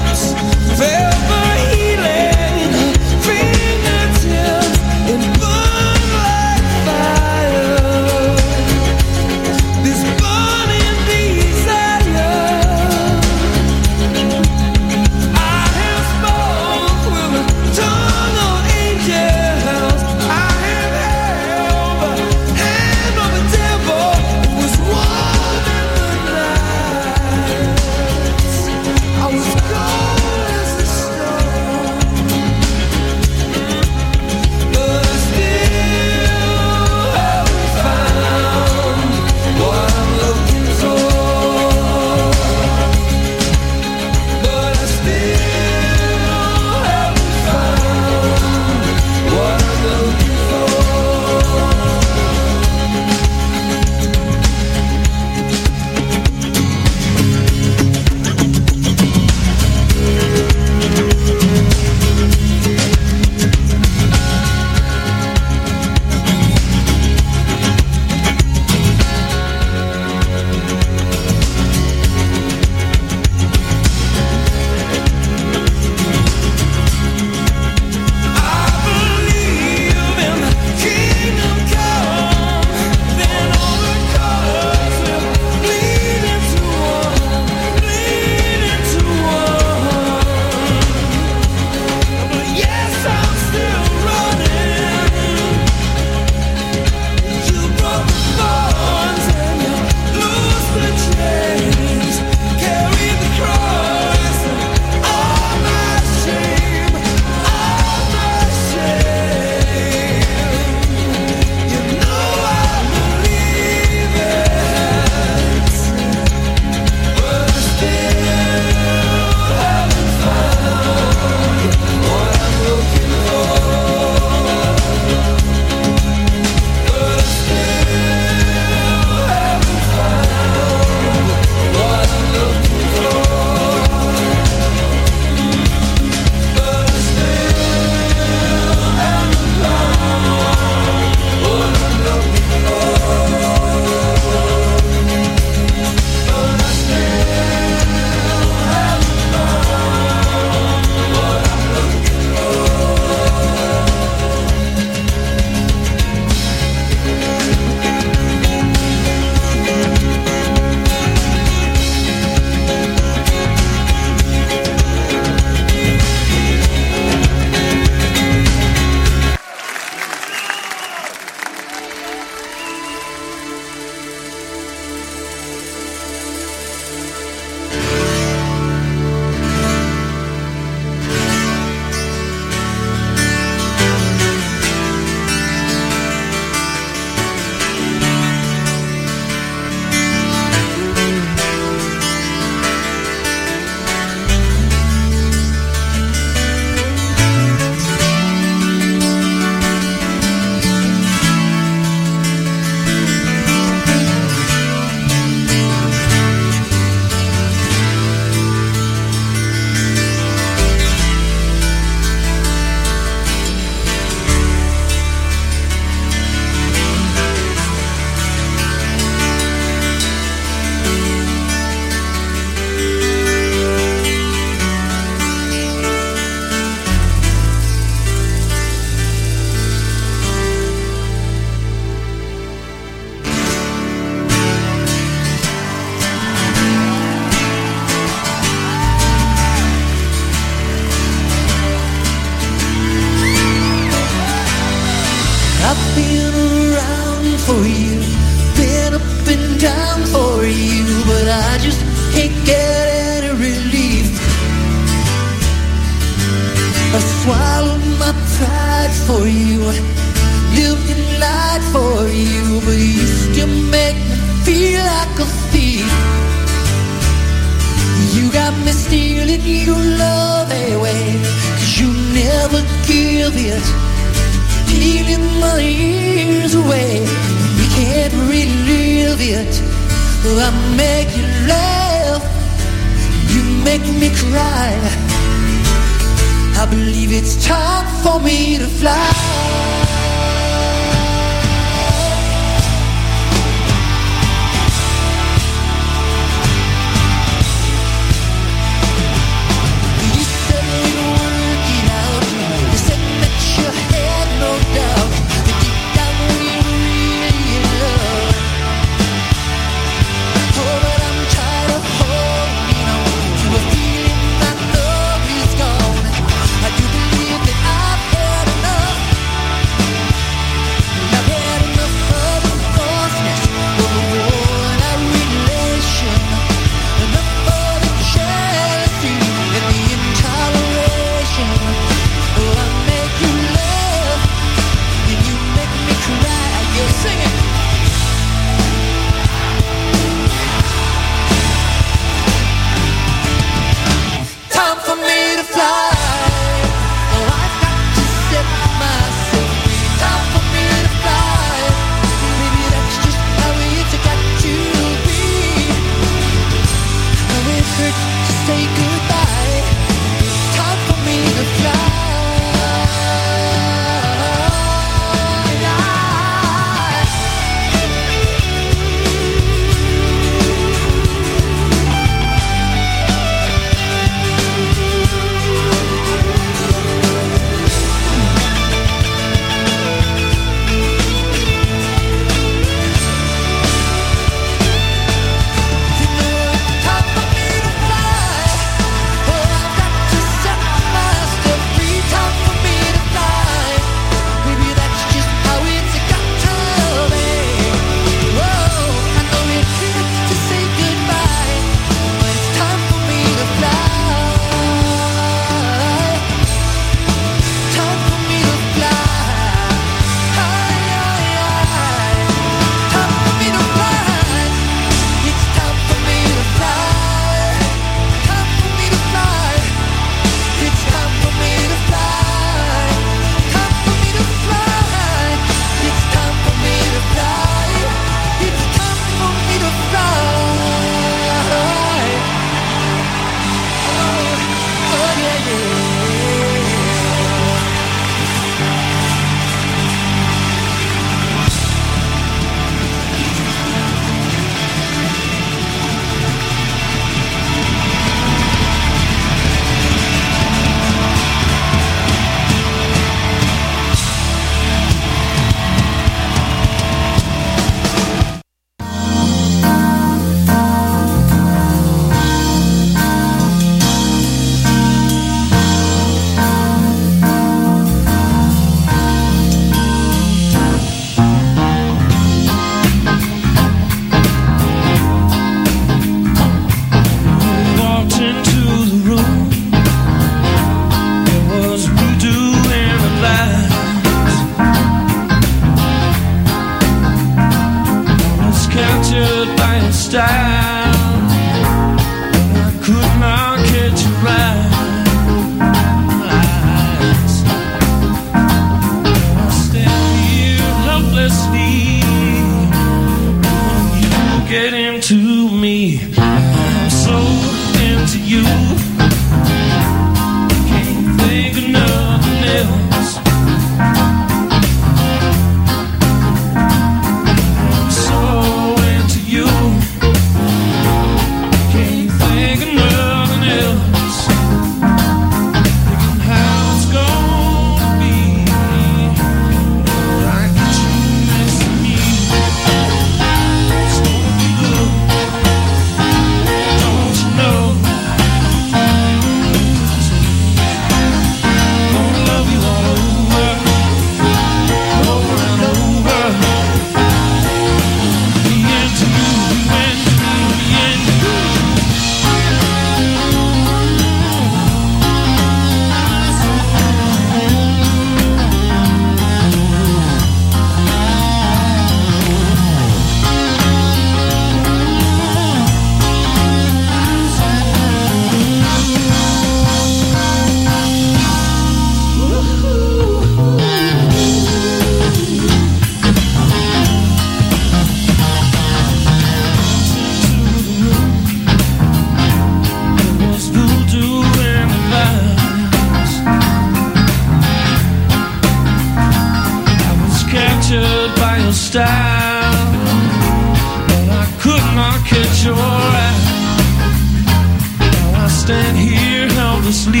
Helplessly, 599.82 600.00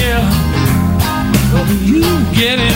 yeah. 0.00 0.24
You 1.84 2.02
get 2.34 2.58
into 2.58 2.73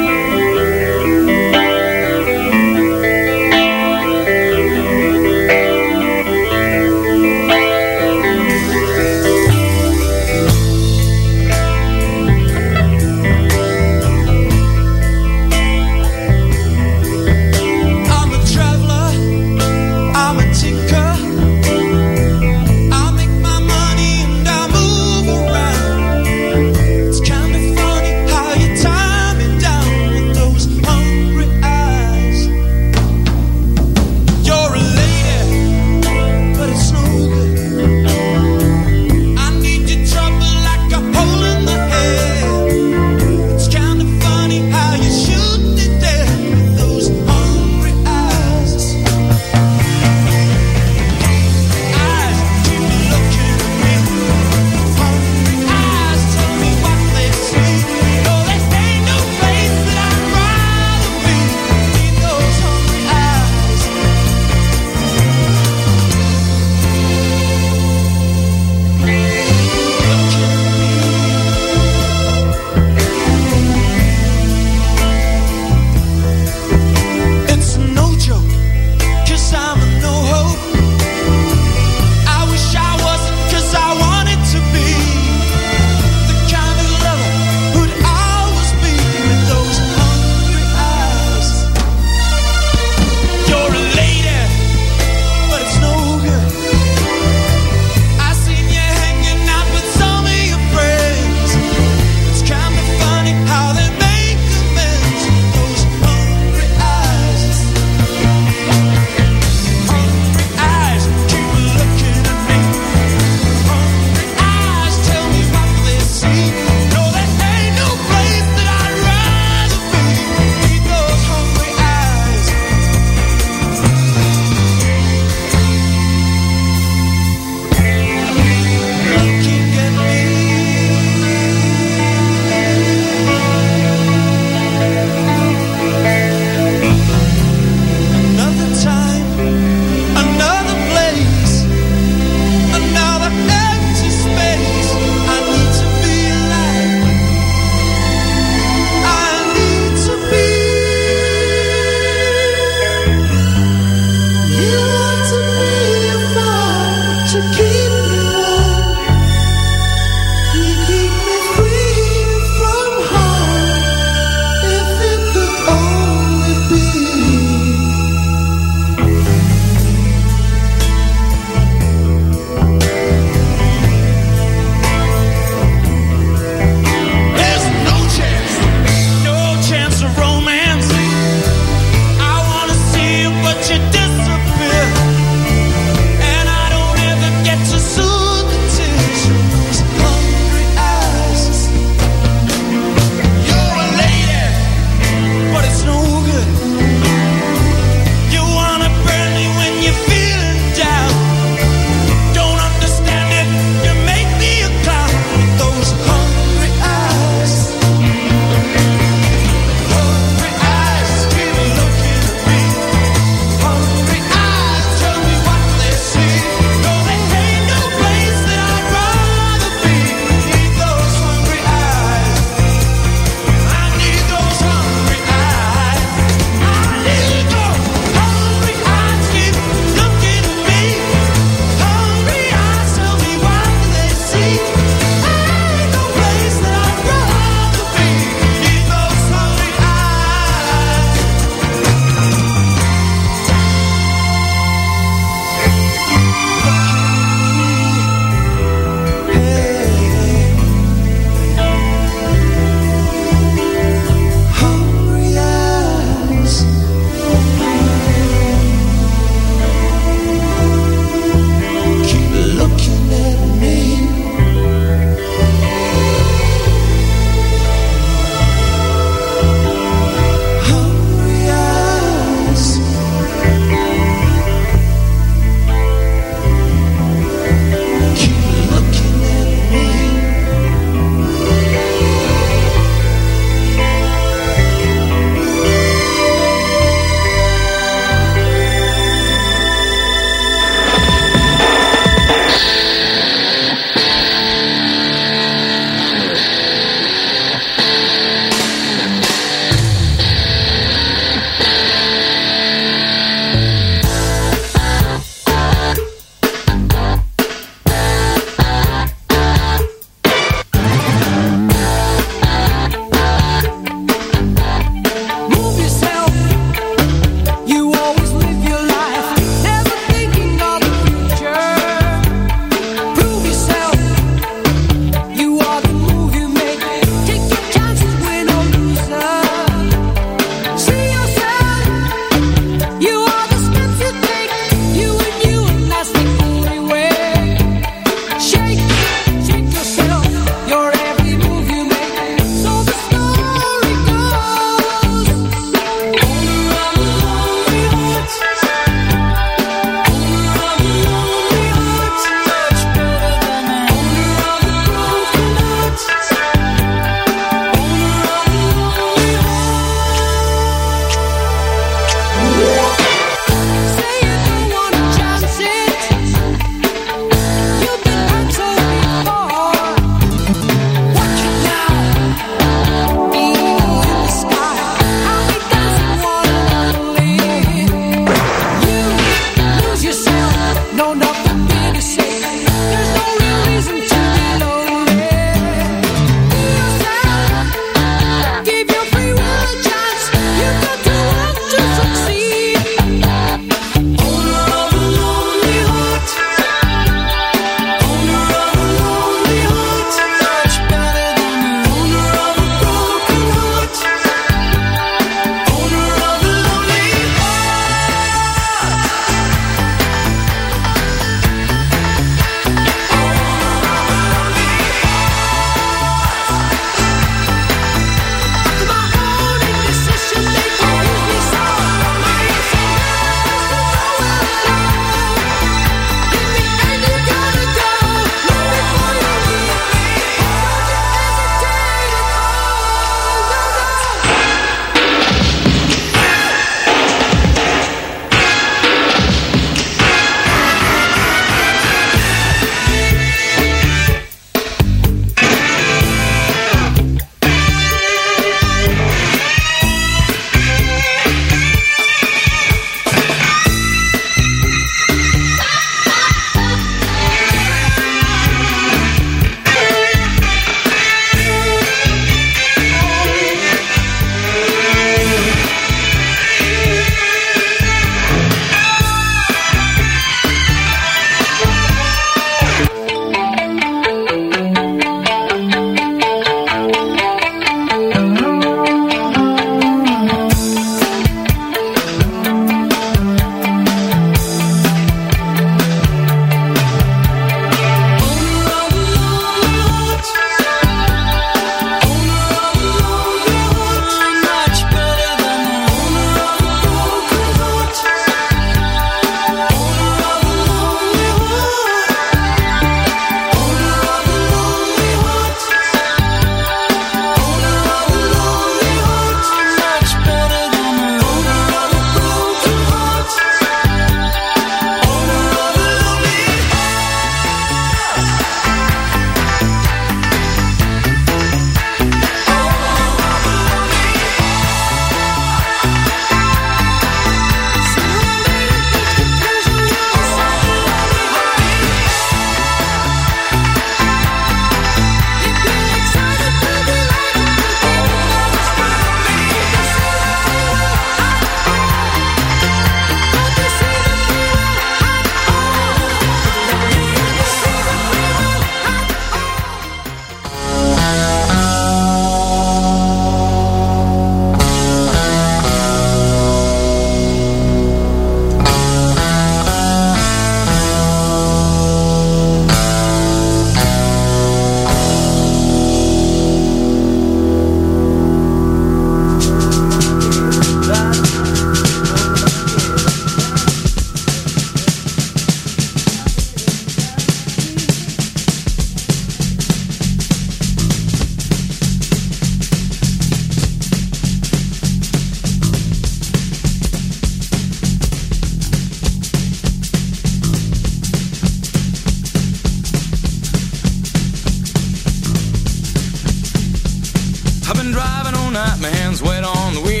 night, 598.51 598.79
my 598.79 598.89
hands 598.89 599.21
wet 599.21 599.43
on 599.43 599.73
the 599.73 599.81
wheel. 599.81 600.00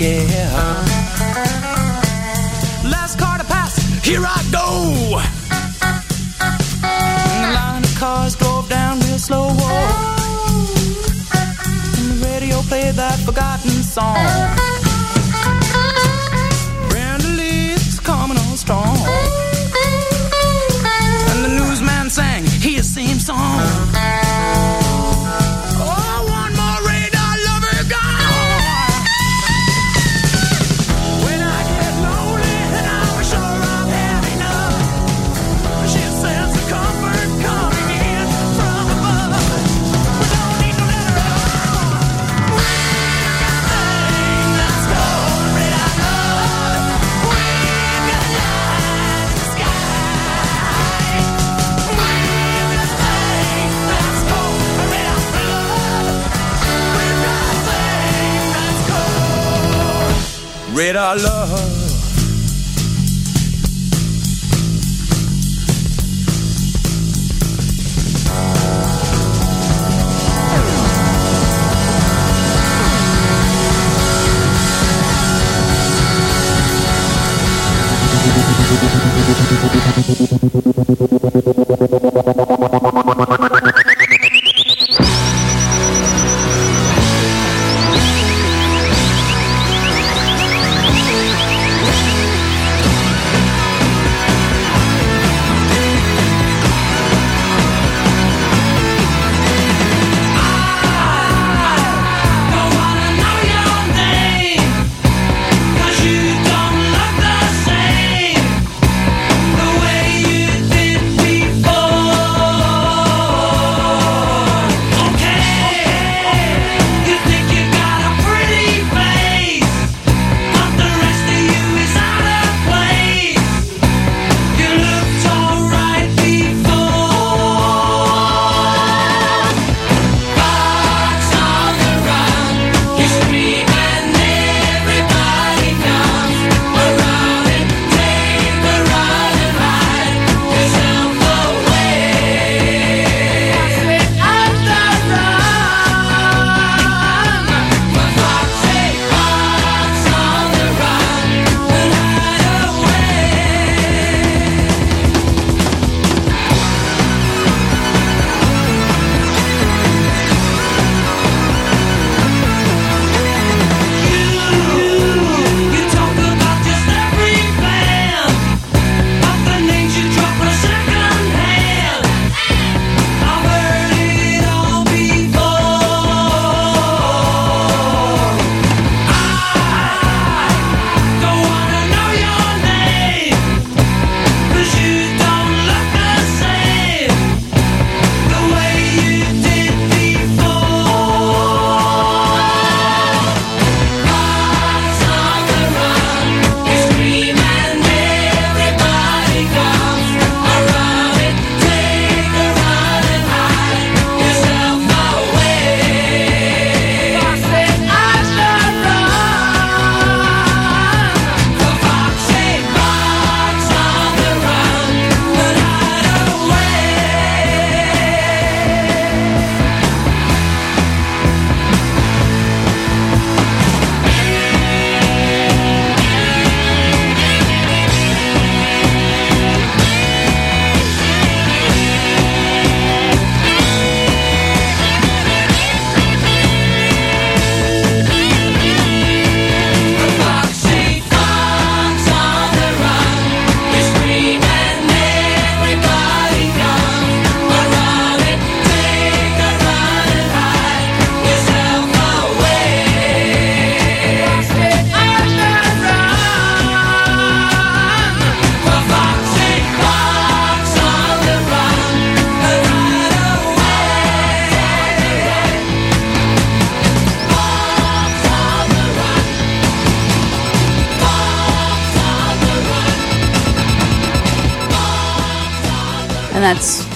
Care. 0.00 0.89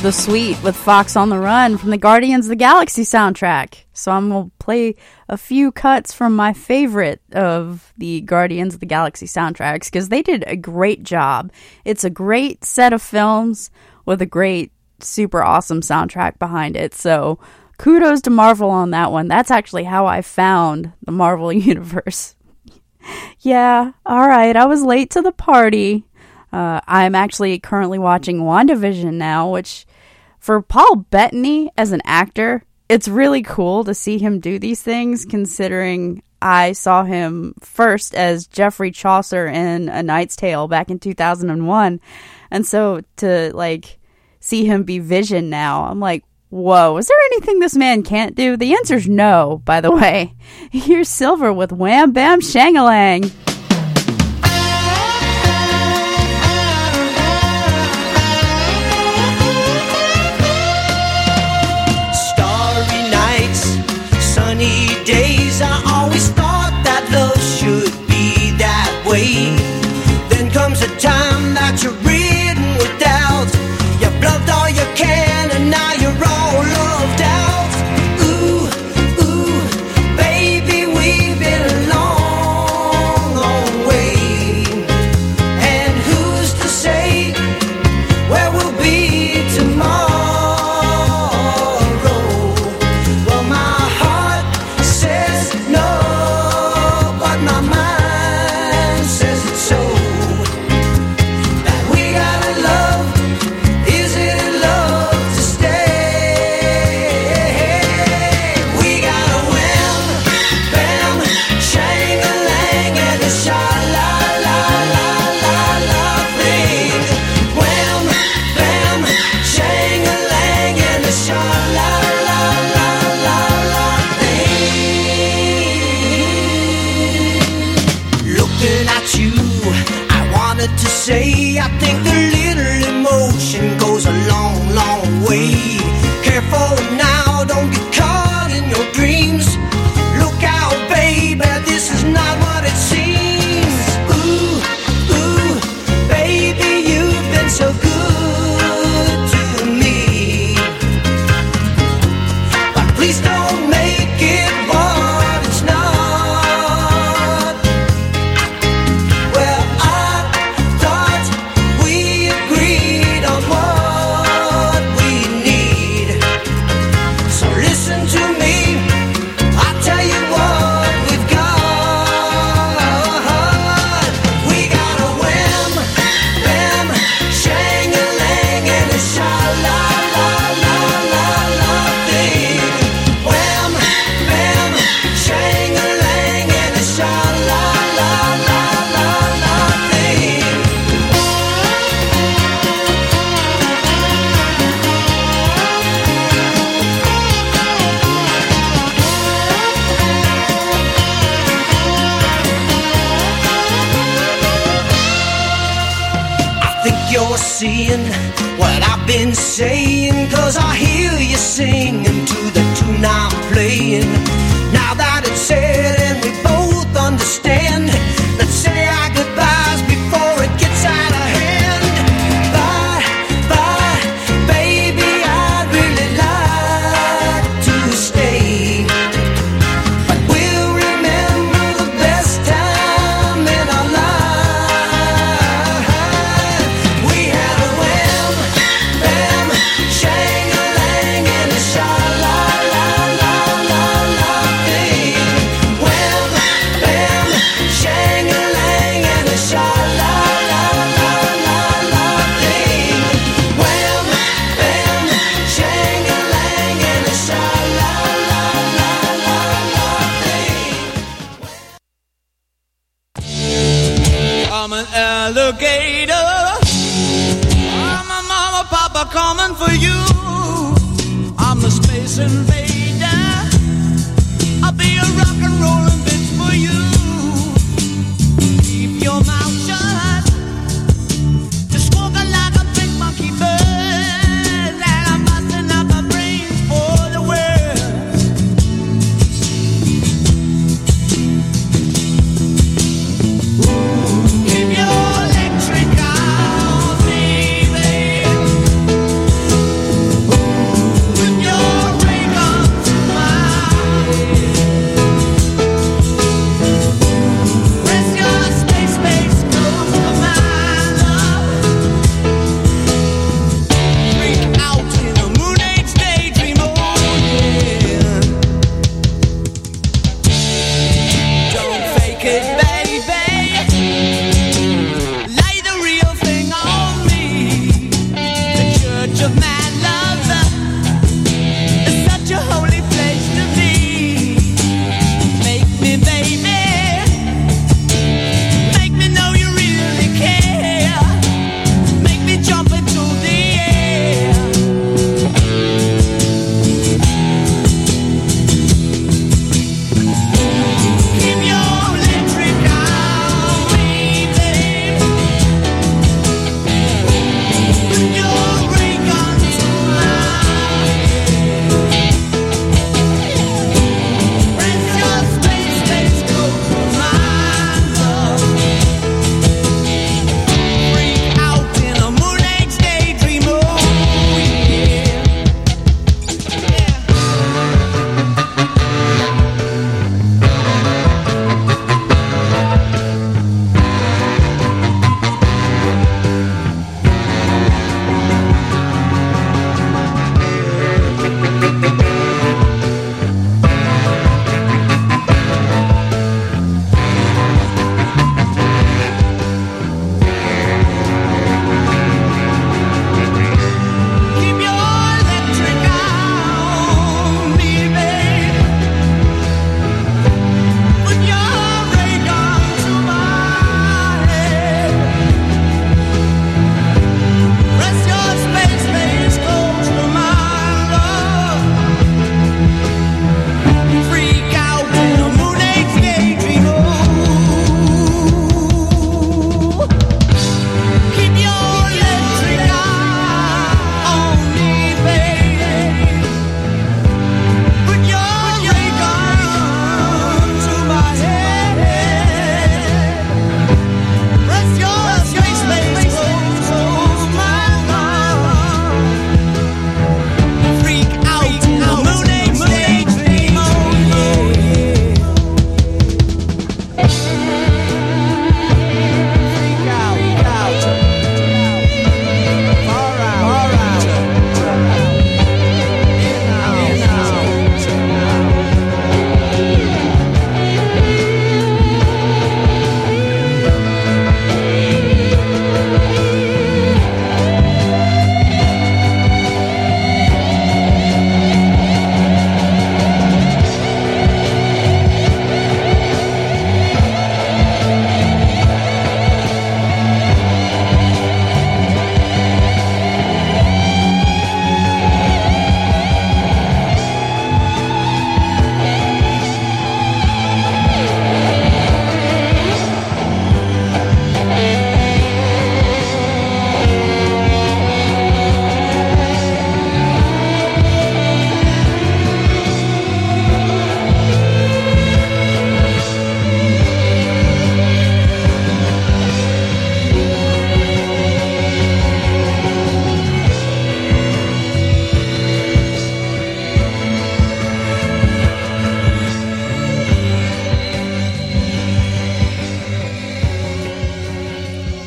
The 0.04 0.12
Sweet 0.12 0.62
with 0.62 0.76
Fox 0.76 1.16
on 1.16 1.30
the 1.30 1.38
Run 1.38 1.78
from 1.78 1.88
the 1.88 1.96
Guardians 1.96 2.44
of 2.44 2.50
the 2.50 2.56
Galaxy 2.56 3.04
soundtrack. 3.04 3.84
So 3.94 4.12
I'm 4.12 4.28
going 4.28 4.50
to 4.50 4.56
play 4.58 4.96
a 5.30 5.38
few 5.38 5.72
cuts 5.72 6.12
from 6.12 6.36
my 6.36 6.52
favorite 6.52 7.22
of 7.32 7.90
the 7.96 8.20
Guardians 8.20 8.74
of 8.74 8.80
the 8.80 8.86
Galaxy 8.86 9.24
soundtracks 9.24 9.86
because 9.86 10.10
they 10.10 10.20
did 10.20 10.44
a 10.46 10.56
great 10.56 11.04
job. 11.04 11.50
It's 11.86 12.04
a 12.04 12.10
great 12.10 12.66
set 12.66 12.92
of 12.92 13.00
films 13.00 13.70
with 14.04 14.20
a 14.20 14.26
great, 14.26 14.72
super 15.00 15.42
awesome 15.42 15.80
soundtrack 15.80 16.38
behind 16.38 16.76
it. 16.76 16.92
So 16.92 17.38
kudos 17.78 18.20
to 18.22 18.30
Marvel 18.30 18.68
on 18.68 18.90
that 18.90 19.10
one. 19.10 19.26
That's 19.26 19.50
actually 19.50 19.84
how 19.84 20.04
I 20.04 20.20
found 20.20 20.92
the 21.00 21.12
Marvel 21.12 21.50
Universe. 21.70 22.36
yeah, 23.40 23.92
all 24.04 24.28
right. 24.28 24.54
I 24.54 24.66
was 24.66 24.82
late 24.82 25.12
to 25.12 25.22
the 25.22 25.32
party. 25.32 26.04
Uh, 26.52 26.82
I'm 26.86 27.14
actually 27.14 27.58
currently 27.58 27.98
watching 27.98 28.40
WandaVision 28.40 29.14
now, 29.14 29.50
which 29.50 29.86
for 30.44 30.60
Paul 30.60 30.96
Bettany 30.96 31.70
as 31.78 31.92
an 31.92 32.02
actor, 32.04 32.64
it's 32.90 33.08
really 33.08 33.40
cool 33.42 33.82
to 33.84 33.94
see 33.94 34.18
him 34.18 34.40
do 34.40 34.58
these 34.58 34.82
things 34.82 35.24
considering 35.24 36.22
I 36.42 36.72
saw 36.72 37.02
him 37.02 37.54
first 37.62 38.14
as 38.14 38.46
Geoffrey 38.46 38.90
Chaucer 38.90 39.46
in 39.46 39.88
A 39.88 40.02
Knight's 40.02 40.36
Tale 40.36 40.68
back 40.68 40.90
in 40.90 40.98
2001. 40.98 41.98
And 42.50 42.66
so 42.66 43.00
to 43.16 43.52
like 43.54 43.98
see 44.40 44.66
him 44.66 44.82
be 44.82 44.98
Vision 44.98 45.48
now, 45.48 45.84
I'm 45.84 45.98
like, 45.98 46.24
whoa, 46.50 46.98
is 46.98 47.08
there 47.08 47.16
anything 47.32 47.60
this 47.60 47.74
man 47.74 48.02
can't 48.02 48.34
do? 48.34 48.58
The 48.58 48.74
answer's 48.74 49.08
no, 49.08 49.62
by 49.64 49.80
the 49.80 49.92
way. 49.92 50.34
Here's 50.70 51.08
Silver 51.08 51.54
with 51.54 51.72
Wham 51.72 52.12
Bam 52.12 52.42
Shangalang. 52.42 53.53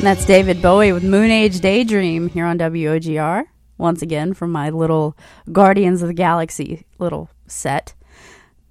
That's 0.07 0.23
David 0.23 0.61
Bowie 0.61 0.93
with 0.93 1.03
Moon 1.03 1.29
Age 1.29 1.59
Daydream 1.59 2.29
here 2.29 2.45
on 2.45 2.57
WOGR. 2.57 3.43
Once 3.77 4.01
again, 4.01 4.33
from 4.33 4.53
my 4.53 4.69
little 4.69 5.17
Guardians 5.51 6.01
of 6.01 6.07
the 6.07 6.13
Galaxy 6.13 6.85
little 6.97 7.29
set. 7.45 7.93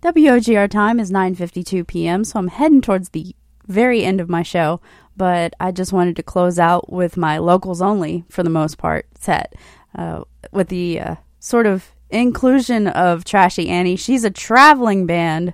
WOGR 0.01 0.67
time 0.71 0.99
is 0.99 1.11
9:52 1.11 1.87
p.m., 1.87 2.25
so 2.25 2.39
I'm 2.39 2.49
heading 2.49 2.81
towards 2.81 3.11
the 3.11 3.37
very 3.67 4.03
end 4.03 4.19
of 4.19 4.31
my 4.31 4.43
show, 4.43 4.81
but 5.15 5.53
I 5.61 5.73
just 5.73 5.93
wanted 5.93 6.17
to 6.17 6.23
close 6.23 6.59
out 6.59 6.91
with 6.91 7.19
my 7.19 7.37
locals 7.37 7.83
only 7.83 8.25
for 8.31 8.43
the 8.43 8.49
most 8.49 8.79
part 8.79 9.07
set 9.21 9.53
uh, 9.95 10.23
with 10.53 10.69
the 10.69 11.01
uh, 11.01 11.15
sort 11.39 11.67
of 11.67 11.93
inclusion 12.09 12.89
of 12.89 13.27
Trashy 13.27 13.69
Annie. 13.69 13.97
She's 13.97 14.25
a 14.25 14.31
traveling 14.31 15.05
band, 15.05 15.53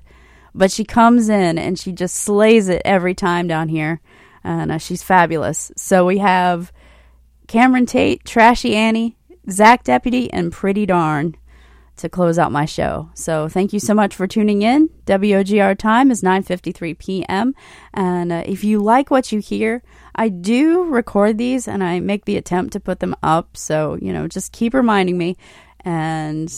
but 0.54 0.70
she 0.70 0.84
comes 0.84 1.28
in 1.28 1.58
and 1.58 1.76
she 1.76 1.90
just 1.90 2.14
slays 2.14 2.68
it 2.68 2.82
every 2.84 3.16
time 3.16 3.48
down 3.48 3.68
here 3.68 4.00
and 4.44 4.72
uh, 4.72 4.78
she's 4.78 5.02
fabulous. 5.02 5.72
So 5.76 6.06
we 6.06 6.18
have 6.18 6.72
Cameron 7.46 7.86
Tate, 7.86 8.24
Trashy 8.24 8.74
Annie, 8.74 9.16
Zach 9.50 9.84
Deputy, 9.84 10.32
and 10.32 10.52
Pretty 10.52 10.86
Darn 10.86 11.36
to 11.96 12.08
close 12.08 12.38
out 12.38 12.52
my 12.52 12.64
show. 12.64 13.10
So 13.14 13.48
thank 13.48 13.72
you 13.72 13.80
so 13.80 13.94
much 13.94 14.14
for 14.14 14.26
tuning 14.26 14.62
in. 14.62 14.88
WOGR 15.06 15.76
time 15.78 16.10
is 16.10 16.22
9:53 16.22 16.98
p.m. 16.98 17.54
And 17.92 18.32
uh, 18.32 18.42
if 18.46 18.64
you 18.64 18.80
like 18.80 19.10
what 19.10 19.30
you 19.32 19.40
hear, 19.40 19.82
I 20.14 20.28
do 20.28 20.84
record 20.84 21.38
these 21.38 21.68
and 21.68 21.84
I 21.84 22.00
make 22.00 22.24
the 22.24 22.36
attempt 22.36 22.72
to 22.72 22.80
put 22.80 23.00
them 23.00 23.14
up. 23.22 23.56
So 23.56 23.98
you 24.00 24.12
know, 24.12 24.26
just 24.26 24.52
keep 24.52 24.74
reminding 24.74 25.18
me 25.18 25.36
and 25.84 26.52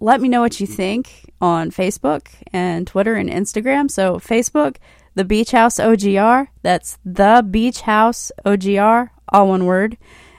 let 0.00 0.20
me 0.20 0.28
know 0.28 0.40
what 0.40 0.60
you 0.60 0.66
think 0.66 1.32
on 1.40 1.70
Facebook 1.70 2.28
and 2.52 2.86
Twitter 2.86 3.14
and 3.14 3.30
Instagram. 3.30 3.90
So 3.90 4.16
Facebook 4.16 4.76
the 5.16 5.24
Beach 5.24 5.50
House 5.50 5.78
OGR. 5.78 6.46
That's 6.62 6.98
the 7.04 7.44
Beach 7.50 7.80
House 7.80 8.30
OGR, 8.44 9.10
all 9.30 9.48
one 9.48 9.64
word. 9.64 9.98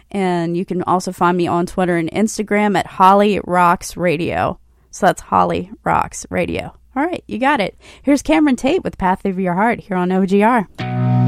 And 0.10 0.56
you 0.56 0.64
can 0.64 0.84
also 0.84 1.12
find 1.12 1.36
me 1.36 1.48
on 1.48 1.66
Twitter 1.66 1.98
and 1.98 2.10
Instagram 2.12 2.78
at 2.78 2.88
Holly 2.88 3.42
Rocks 3.44 3.98
Radio. 3.98 4.60
So 4.92 5.08
that's 5.08 5.22
Holly 5.22 5.72
Rocks 5.84 6.26
Radio. 6.30 6.74
All 6.96 7.06
right, 7.06 7.24
you 7.28 7.38
got 7.38 7.60
it. 7.60 7.78
Here's 8.02 8.22
Cameron 8.22 8.56
Tate 8.56 8.84
with 8.84 8.98
Path 8.98 9.26
of 9.26 9.38
Your 9.38 9.56
Heart 9.56 9.82
here 9.82 9.98
on 9.98 10.10
OGR. 10.10 11.27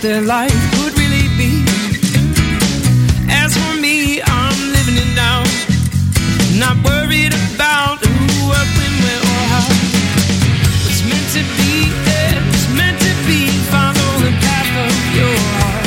What 0.00 0.08
their 0.08 0.22
life 0.22 0.60
could 0.76 0.96
really 0.98 1.28
be. 1.36 1.64
As 3.28 3.52
for 3.56 3.74
me, 3.80 4.22
I'm 4.22 4.58
living 4.72 4.96
it 4.96 5.12
now. 5.14 5.42
Not 6.58 6.76
worried 6.84 7.34
about 7.34 7.98
who, 8.04 8.48
what, 8.48 8.66
when, 8.78 8.94
where, 9.04 9.22
or 9.32 9.42
how. 9.52 9.68
What's 10.84 11.02
meant 11.10 11.28
to 11.36 11.42
be, 11.58 11.72
it's 12.54 12.68
meant 12.78 12.98
to 13.06 13.12
be. 13.28 13.40
Follow 13.74 14.10
the 14.24 14.32
path 14.44 14.72
of 14.86 14.94
your 15.18 15.36
heart. 15.56 15.86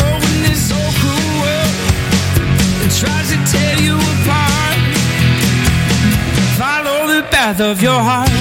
Oh, 0.00 0.28
in 0.30 0.36
this 0.46 0.60
so 0.70 0.80
cruel 0.98 1.30
world, 1.42 1.74
tries 3.00 3.28
to 3.32 3.38
tear 3.52 3.74
you 3.86 3.96
apart. 4.14 4.78
Follow 6.58 6.98
the 7.14 7.22
path 7.30 7.60
of 7.60 7.82
your 7.82 8.00
heart. 8.00 8.39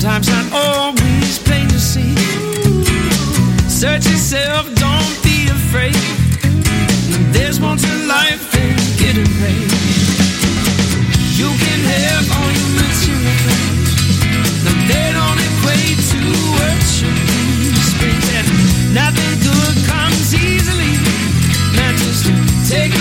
Sometimes 0.00 0.28
not 0.30 0.46
always 0.54 1.38
plain 1.40 1.68
to 1.68 1.78
see. 1.78 2.16
Search 3.68 4.06
yourself, 4.06 4.64
don't 4.76 5.22
be 5.22 5.44
afraid. 5.52 6.00
There's 7.34 7.60
more 7.60 7.76
to 7.76 7.92
life 8.08 8.50
than 8.50 8.76
getting 8.96 9.28
paid. 9.44 9.68
You 11.36 11.52
can 11.52 11.80
have 11.84 12.24
all 12.32 12.50
your 12.58 12.70
material 12.80 13.36
things. 13.44 13.92
Now 14.64 14.88
they 14.88 15.12
don't 15.12 15.40
equate 15.48 16.00
to 16.12 16.18
you 17.60 17.80
brings. 18.00 18.32
And 18.40 18.48
nothing 18.94 19.36
good 19.44 19.76
comes 19.84 20.32
easily. 20.32 20.96
Not 21.76 21.92
just 22.00 22.24
take 22.72 22.99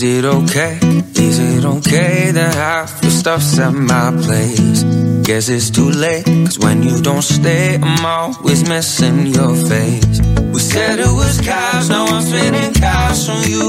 Is 0.00 0.18
it 0.18 0.24
okay? 0.24 0.78
Is 1.26 1.38
it 1.38 1.62
okay 1.62 2.30
that 2.30 2.54
half 2.54 3.02
your 3.02 3.10
stuff's 3.10 3.58
at 3.58 3.74
my 3.74 4.10
place? 4.24 4.82
Guess 5.26 5.50
it's 5.50 5.68
too 5.68 5.90
late, 5.90 6.24
cause 6.24 6.58
when 6.58 6.82
you 6.82 7.02
don't 7.02 7.20
stay, 7.20 7.76
I'm 7.76 8.06
always 8.06 8.66
missing 8.66 9.26
your 9.26 9.54
face. 9.54 10.20
We 10.54 10.58
said 10.58 11.00
it 11.00 11.12
was 11.20 11.42
cash, 11.42 11.90
now 11.90 12.06
I'm 12.06 12.22
spending 12.22 12.72
cash 12.72 13.28
on 13.28 13.42
you. 13.44 13.68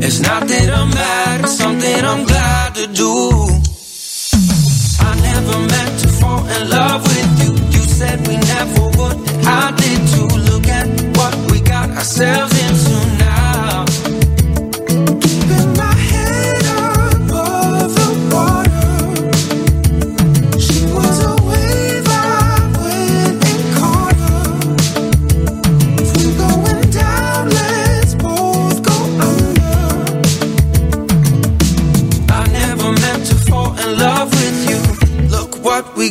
It's 0.00 0.20
not 0.20 0.48
that 0.48 0.70
I'm 0.70 0.88
mad, 0.88 1.40
it's 1.42 1.58
something 1.58 2.00
I'm 2.02 2.24
glad 2.24 2.76
to 2.76 2.86
do. 2.86 3.12
I 5.04 5.12
never 5.20 5.58
meant 5.68 6.00
to 6.00 6.08
fall 6.16 6.46
in 6.48 6.70
love 6.70 7.02
with 7.02 7.30
you. 7.44 7.52
You 7.76 7.84
said 7.84 8.26
we 8.26 8.38
never 8.38 8.84
would. 8.96 9.16
I 9.44 9.70
did 9.76 10.00
too. 10.12 10.28
Look 10.50 10.66
at 10.66 10.88
what 11.14 11.52
we 11.52 11.60
got 11.60 11.90
ourselves 11.90 12.56
into 12.56 12.87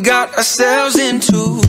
got 0.08 0.34
ourselves 0.38 0.98
into. 0.98 1.60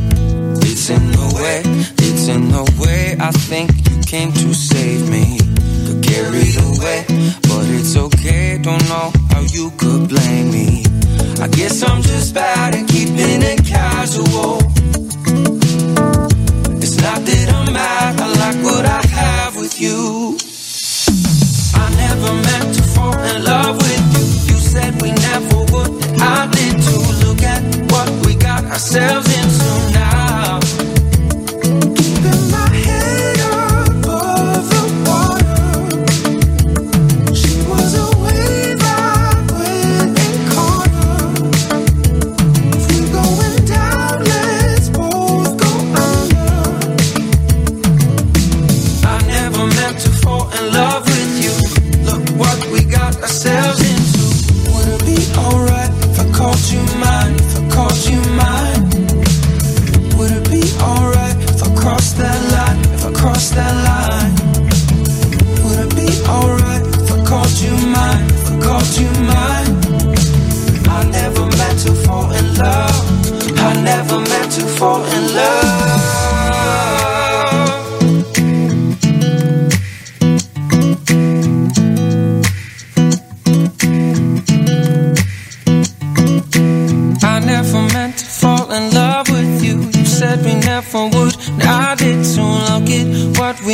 It's 0.62 0.90
in 0.90 1.10
the 1.10 1.28
way, 1.42 1.60
it's 2.06 2.28
in 2.28 2.48
the 2.50 2.62
way. 2.78 3.16
I 3.18 3.32
think 3.32 3.68
you 3.90 4.00
came 4.02 4.30
to 4.30 4.54
save 4.54 5.10
me. 5.10 5.38
Got 5.86 5.98
carried 6.06 6.56
away, 6.70 7.04
but 7.50 7.66
it's 7.74 7.96
okay. 7.96 8.58
Don't 8.62 8.84
know 8.88 9.10
how 9.30 9.40
you 9.40 9.72
could 9.76 10.08
blame 10.08 10.52
me. 10.52 10.84
I 11.42 11.48
guess 11.48 11.82
I'm 11.82 12.00
just 12.00 12.32
bad 12.32 12.76
at 12.76 12.86
keeping 12.86 13.42
it 13.42 13.66
casual. 13.66 14.58
It's 16.78 16.96
not 17.02 17.18
that 17.26 17.46
I'm 17.58 17.72
mad, 17.72 18.20
I 18.20 18.28
like 18.44 18.60
what 18.62 18.84
I 18.86 19.02
have 19.18 19.56
with 19.56 19.80
you. 19.80 20.38
I 21.74 21.86
never 22.04 22.32
meant 22.46 22.74
to 22.76 22.82
fall 22.94 23.18
in 23.18 23.42
love 23.42 23.76
with 23.78 24.04
you. 24.14 24.54
You 24.54 24.60
said 24.60 25.02
we 25.02 25.10
never 25.10 25.58
would. 25.72 26.20
I 26.22 26.57
ourselves 28.78 29.36
into 29.36 29.97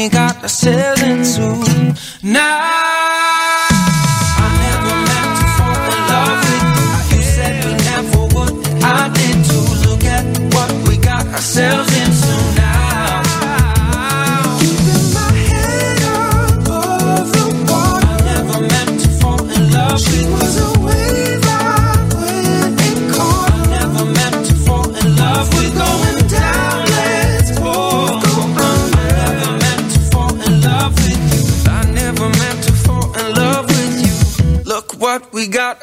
got 0.09 0.43
ourselves 0.43 1.03
into. 1.03 1.04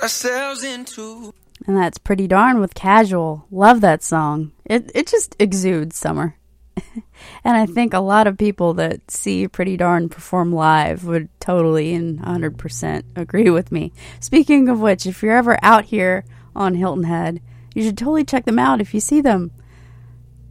Ourselves 0.02 0.64
into. 0.64 1.34
And 1.68 1.78
that's 1.78 1.98
pretty 1.98 2.28
darn 2.28 2.60
with 2.60 2.74
casual. 2.74 3.46
Love 3.52 3.82
that 3.82 4.04
song. 4.04 4.52
It 4.66 4.92
it 4.96 5.08
just 5.08 5.36
exudes 5.40 5.96
summer. 5.96 6.36
and 7.44 7.58
I 7.58 7.66
mm. 7.66 7.74
think 7.74 7.94
a 7.94 8.00
lot 8.00 8.28
of 8.28 8.38
people 8.38 8.74
that 8.76 9.12
see 9.12 9.48
Pretty 9.48 9.78
Darn 9.78 10.10
perform 10.10 10.54
live 10.54 11.04
would 11.04 11.30
totally 11.40 11.94
and 11.94 12.20
100% 12.20 13.04
agree 13.16 13.50
with 13.50 13.72
me. 13.72 13.92
Speaking 14.20 14.70
of 14.70 14.80
which, 14.80 15.06
if 15.06 15.22
you're 15.22 15.36
ever 15.36 15.58
out 15.62 15.86
here 15.86 16.24
on 16.56 16.76
Hilton 16.76 17.04
Head, 17.04 17.42
you 17.74 17.84
should 17.84 17.98
totally 17.98 18.24
check 18.24 18.46
them 18.46 18.60
out 18.60 18.82
if 18.82 18.94
you 18.94 19.00
see 19.00 19.22
them. 19.22 19.52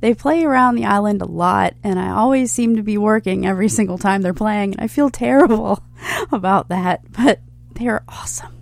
They 0.01 0.15
play 0.15 0.45
around 0.45 0.77
the 0.77 0.87
island 0.87 1.20
a 1.20 1.27
lot, 1.27 1.75
and 1.85 1.99
I 1.99 2.11
always 2.11 2.51
seem 2.51 2.77
to 2.77 2.83
be 2.83 2.97
working 2.97 3.47
every 3.47 3.69
single 3.69 3.99
time 3.99 4.23
they're 4.23 4.33
playing, 4.33 4.73
and 4.73 4.81
I 4.81 4.87
feel 4.87 5.11
terrible 5.11 5.83
about 6.33 6.69
that, 6.69 7.01
but 7.12 7.41
they're 7.75 8.05
awesome. 8.09 8.59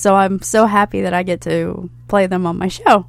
So 0.00 0.14
I'm 0.14 0.40
so 0.40 0.64
happy 0.64 1.02
that 1.02 1.12
I 1.12 1.22
get 1.22 1.42
to 1.42 1.90
play 2.08 2.26
them 2.26 2.46
on 2.46 2.56
my 2.56 2.68
show. 2.68 3.06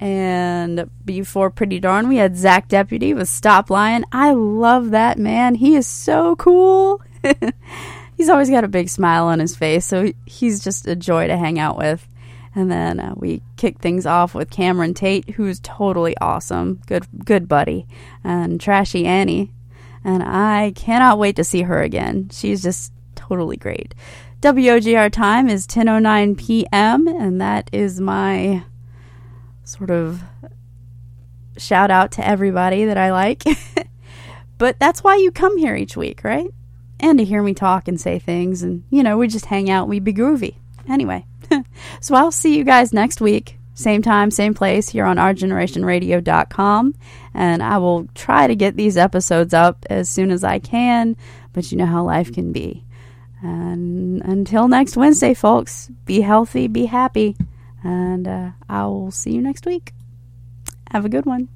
And 0.00 0.88
before 1.04 1.50
Pretty 1.50 1.78
Darn, 1.78 2.08
we 2.08 2.16
had 2.16 2.38
Zach 2.38 2.68
Deputy 2.68 3.12
with 3.12 3.28
Stop 3.28 3.68
Lying. 3.68 4.02
I 4.12 4.32
love 4.32 4.92
that 4.92 5.18
man. 5.18 5.54
He 5.54 5.74
is 5.74 5.86
so 5.86 6.34
cool. 6.36 7.02
he's 8.16 8.30
always 8.30 8.48
got 8.48 8.64
a 8.64 8.68
big 8.68 8.88
smile 8.88 9.26
on 9.26 9.40
his 9.40 9.54
face, 9.54 9.84
so 9.84 10.10
he's 10.24 10.64
just 10.64 10.88
a 10.88 10.96
joy 10.96 11.26
to 11.26 11.36
hang 11.36 11.58
out 11.58 11.76
with. 11.76 12.08
And 12.54 12.70
then 12.70 12.98
uh, 12.98 13.12
we 13.14 13.42
kick 13.58 13.80
things 13.80 14.06
off 14.06 14.34
with 14.34 14.48
Cameron 14.48 14.94
Tate, 14.94 15.28
who's 15.30 15.60
totally 15.60 16.16
awesome, 16.16 16.80
good 16.86 17.06
good 17.26 17.46
buddy, 17.46 17.86
and 18.24 18.58
Trashy 18.58 19.04
Annie. 19.04 19.52
And 20.02 20.22
I 20.22 20.72
cannot 20.74 21.18
wait 21.18 21.36
to 21.36 21.44
see 21.44 21.62
her 21.62 21.82
again. 21.82 22.30
She's 22.32 22.62
just 22.62 22.94
totally 23.14 23.58
great. 23.58 23.94
WOGR 24.46 25.10
time 25.10 25.48
is 25.48 25.66
10:09 25.66 26.38
p.m. 26.38 27.08
and 27.08 27.40
that 27.40 27.68
is 27.72 28.00
my 28.00 28.62
sort 29.64 29.90
of 29.90 30.22
shout 31.58 31.90
out 31.90 32.12
to 32.12 32.24
everybody 32.24 32.84
that 32.84 32.96
I 32.96 33.10
like. 33.10 33.42
but 34.58 34.78
that's 34.78 35.02
why 35.02 35.16
you 35.16 35.32
come 35.32 35.58
here 35.58 35.74
each 35.74 35.96
week, 35.96 36.22
right? 36.22 36.46
And 37.00 37.18
to 37.18 37.24
hear 37.24 37.42
me 37.42 37.54
talk 37.54 37.88
and 37.88 38.00
say 38.00 38.20
things 38.20 38.62
and 38.62 38.84
you 38.88 39.02
know, 39.02 39.18
we 39.18 39.26
just 39.26 39.46
hang 39.46 39.68
out, 39.68 39.88
we 39.88 39.98
be 39.98 40.14
groovy. 40.14 40.54
Anyway, 40.88 41.26
so 42.00 42.14
I'll 42.14 42.30
see 42.30 42.56
you 42.56 42.62
guys 42.62 42.92
next 42.92 43.20
week. 43.20 43.58
Same 43.74 44.00
time, 44.00 44.30
same 44.30 44.54
place 44.54 44.90
here 44.90 45.06
on 45.06 45.16
ourgenerationradio.com. 45.16 46.94
And 47.34 47.62
I 47.64 47.78
will 47.78 48.06
try 48.14 48.46
to 48.46 48.54
get 48.54 48.76
these 48.76 48.96
episodes 48.96 49.52
up 49.52 49.84
as 49.90 50.08
soon 50.08 50.30
as 50.30 50.44
I 50.44 50.60
can, 50.60 51.16
but 51.52 51.72
you 51.72 51.78
know 51.78 51.86
how 51.86 52.04
life 52.04 52.32
can 52.32 52.52
be. 52.52 52.85
And 53.42 54.22
until 54.22 54.68
next 54.68 54.96
Wednesday, 54.96 55.34
folks, 55.34 55.88
be 56.04 56.20
healthy, 56.20 56.68
be 56.68 56.86
happy, 56.86 57.36
and 57.84 58.26
uh, 58.26 58.50
I 58.68 58.86
will 58.86 59.10
see 59.10 59.32
you 59.32 59.42
next 59.42 59.66
week. 59.66 59.92
Have 60.90 61.04
a 61.04 61.08
good 61.08 61.26
one. 61.26 61.48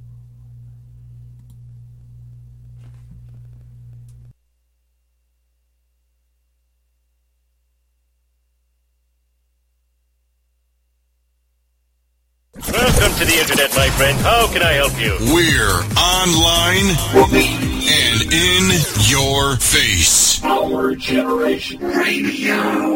Welcome 12.72 13.18
to 13.18 13.24
the 13.24 13.38
internet, 13.40 13.74
my 13.74 13.88
friend. 13.90 14.18
How 14.18 14.46
can 14.52 14.62
I 14.62 14.72
help 14.72 15.00
you? 15.00 15.16
We're 15.32 15.80
online 15.96 17.69
and 17.92 18.22
In 18.32 18.80
your 19.08 19.56
face. 19.56 20.42
Our 20.44 20.94
Generation 20.94 21.80
Radio. 21.80 22.90